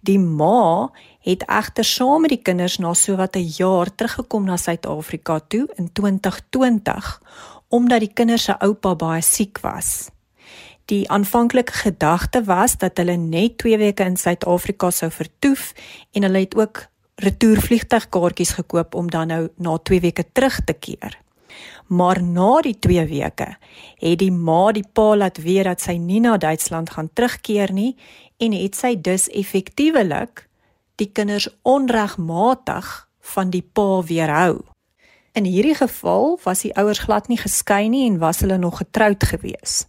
Die 0.00 0.18
ma 0.18 0.90
het 1.20 1.44
egter 1.46 1.84
saam 1.84 2.20
met 2.20 2.30
die 2.30 2.42
kinders 2.42 2.78
na 2.78 2.94
sowat 2.94 3.36
'n 3.36 3.52
jaar 3.56 3.94
teruggekom 3.94 4.44
na 4.44 4.56
Suid-Afrika 4.56 5.40
toe 5.48 5.68
in 5.74 5.92
2020 5.92 7.22
omdat 7.68 8.00
die 8.00 8.12
kinders 8.12 8.44
se 8.44 8.58
oupa 8.58 8.94
baie 8.94 9.22
siek 9.22 9.60
was. 9.60 10.10
Die 10.84 11.10
aanvanklike 11.10 11.72
gedagte 11.72 12.44
was 12.44 12.76
dat 12.78 12.96
hulle 12.96 13.16
net 13.16 13.58
2 13.58 13.78
weke 13.78 14.04
in 14.04 14.16
Suid-Afrika 14.16 14.90
sou 14.90 15.10
vertoef 15.10 15.72
en 16.12 16.22
hulle 16.22 16.38
het 16.38 16.56
ook 16.56 16.86
retourvliegtuigkaartjies 17.14 18.50
gekoop 18.58 18.94
om 18.94 19.10
dan 19.10 19.26
nou 19.26 19.48
na 19.56 19.78
2 19.78 20.00
weke 20.00 20.24
terug 20.32 20.60
te 20.64 20.72
keer. 20.72 21.18
Maar 21.86 22.22
na 22.22 22.60
die 22.60 22.78
2 22.78 23.06
weke 23.06 23.56
het 23.98 24.18
die 24.18 24.32
ma 24.32 24.72
die 24.72 24.86
pa 24.92 25.16
laat 25.16 25.38
weet 25.38 25.64
dat 25.64 25.80
sy 25.80 25.98
nie 25.98 26.20
na 26.20 26.36
Duitsland 26.36 26.90
gaan 26.90 27.10
terugkeer 27.12 27.72
nie 27.72 27.96
en 28.38 28.52
het 28.52 28.74
sy 28.74 28.96
dus 29.00 29.28
effektiewelik 29.28 30.49
die 31.00 31.10
kinders 31.12 31.48
onregmatig 31.62 32.90
van 33.34 33.50
die 33.50 33.64
pa 33.64 34.02
weerhou. 34.06 34.60
In 35.32 35.46
hierdie 35.46 35.76
geval 35.78 36.38
was 36.44 36.64
die 36.66 36.74
ouers 36.76 37.04
glad 37.06 37.30
nie 37.30 37.38
geskei 37.38 37.86
nie 37.88 38.06
en 38.08 38.18
was 38.18 38.42
hulle 38.44 38.58
nog 38.58 38.82
getroud 38.82 39.24
gewees. 39.24 39.84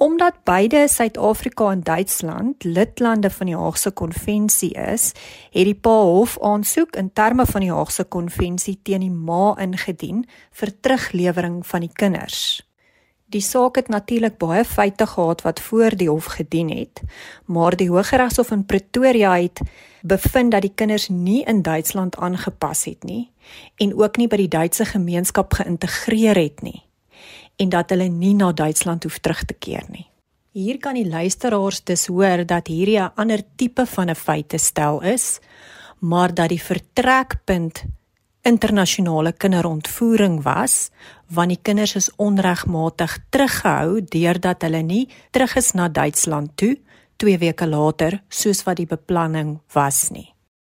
Omdat 0.00 0.44
beide 0.48 0.86
Suid-Afrika 0.88 1.70
en 1.70 1.82
Duitsland 1.84 2.64
lidlande 2.64 3.30
van 3.30 3.46
die 3.46 3.56
Haagse 3.56 3.90
Konvensie 3.90 4.72
is, 4.72 5.10
het 5.52 5.68
die 5.68 5.76
Pa 5.76 5.92
Hof 5.92 6.38
aansoek 6.40 6.96
in 6.96 7.12
terme 7.12 7.44
van 7.46 7.60
die 7.60 7.72
Haagse 7.72 8.04
Konvensie 8.04 8.78
teen 8.82 9.04
die 9.04 9.12
ma 9.12 9.54
ingedien 9.60 10.24
vir 10.56 10.72
teruglewering 10.80 11.60
van 11.66 11.84
die 11.84 11.92
kinders. 11.92 12.62
Die 13.30 13.44
saak 13.44 13.76
het 13.76 13.92
natuurlik 13.92 14.40
baie 14.40 14.64
feite 14.64 15.06
gehad 15.06 15.44
wat 15.46 15.60
voor 15.60 15.94
die 15.96 16.08
hof 16.10 16.32
gedien 16.34 16.72
het, 16.74 17.02
maar 17.46 17.76
die 17.76 17.90
Hooggeregshof 17.90 18.50
in 18.50 18.64
Pretoria 18.66 19.36
het 19.36 19.60
bevind 20.02 20.52
dat 20.52 20.62
die 20.62 20.74
kinders 20.74 21.08
nie 21.08 21.44
in 21.44 21.62
Duitsland 21.62 22.16
aangepas 22.16 22.84
het 22.84 23.04
nie 23.04 23.30
en 23.76 23.94
ook 23.94 24.16
nie 24.16 24.28
by 24.28 24.36
die 24.36 24.48
Duitse 24.48 24.84
gemeenskap 24.84 25.54
geïntegreer 25.54 26.36
het 26.36 26.62
nie 26.62 26.82
en 27.60 27.68
dat 27.68 27.90
hulle 27.90 28.08
nie 28.08 28.34
na 28.34 28.52
Duitsland 28.52 29.04
hoef 29.04 29.18
terug 29.18 29.44
te 29.44 29.54
keer 29.54 29.84
nie. 29.88 30.06
Hier 30.56 30.78
kan 30.78 30.96
die 30.96 31.06
luisteraars 31.06 31.84
dus 31.84 32.06
hoor 32.06 32.46
dat 32.46 32.66
hierdie 32.66 32.98
'n 32.98 33.12
ander 33.14 33.42
tipe 33.56 33.86
van 33.86 34.10
'n 34.10 34.14
feite 34.14 34.58
stel 34.58 35.02
is, 35.02 35.40
maar 35.98 36.34
dat 36.34 36.48
die 36.48 36.62
vertrekpunt 36.62 37.84
internasionale 38.42 39.32
kinderontvoering 39.32 40.42
was 40.42 40.90
want 41.28 41.52
die 41.52 41.60
kinders 41.62 41.94
is 41.94 42.08
onregmatig 42.16 43.18
teruggehou 43.30 44.00
deurdat 44.00 44.62
hulle 44.62 44.82
nie 44.82 45.08
terug 45.30 45.56
is 45.60 45.72
na 45.76 45.88
Duitsland 45.88 46.56
toe 46.56 46.78
2 47.20 47.38
weke 47.38 47.66
later 47.68 48.22
soos 48.28 48.64
wat 48.64 48.76
die 48.80 48.88
beplanning 48.88 49.58
was 49.74 50.08
nie. 50.10 50.30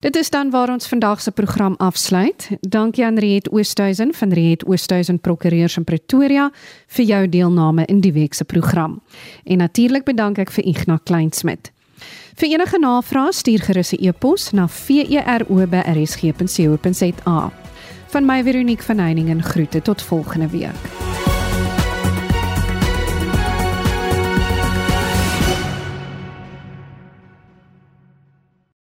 Dit 0.03 0.15
is 0.19 0.27
dan 0.29 0.51
waar 0.51 0.69
ons 0.69 0.87
vandag 0.87 1.21
se 1.21 1.31
program 1.31 1.75
afsluit. 1.79 2.49
Dankie 2.59 3.05
aan 3.05 3.17
Riet 3.17 3.51
Oosthuizen 3.51 4.13
van 4.13 4.33
Riet 4.35 4.65
Oosthuizen 4.67 5.19
Prokureurs 5.19 5.77
in 5.77 5.83
Pretoria 5.83 6.51
vir 6.87 7.05
jou 7.05 7.29
deelname 7.29 7.85
in 7.85 8.01
die 8.03 8.11
week 8.11 8.33
se 8.33 8.43
program. 8.43 9.01
En 9.43 9.57
natuurlik 9.57 10.03
bedank 10.03 10.37
ek 10.43 10.51
vir 10.51 10.65
Ignas 10.67 10.99
Kleinsmid. 11.07 11.71
Vir 12.35 12.49
enige 12.49 12.79
navrae 12.79 13.31
stuur 13.31 13.59
gerus 13.63 13.93
'n 13.93 14.07
e-pos 14.07 14.51
na 14.51 14.67
vero@rsg.co.za. 14.67 17.51
Van 18.07 18.25
my 18.25 18.43
Veronique 18.43 18.83
van 18.83 18.97
Heiningen 18.97 19.43
groete 19.43 19.81
tot 19.81 20.01
volgende 20.01 20.47
week. 20.47 21.12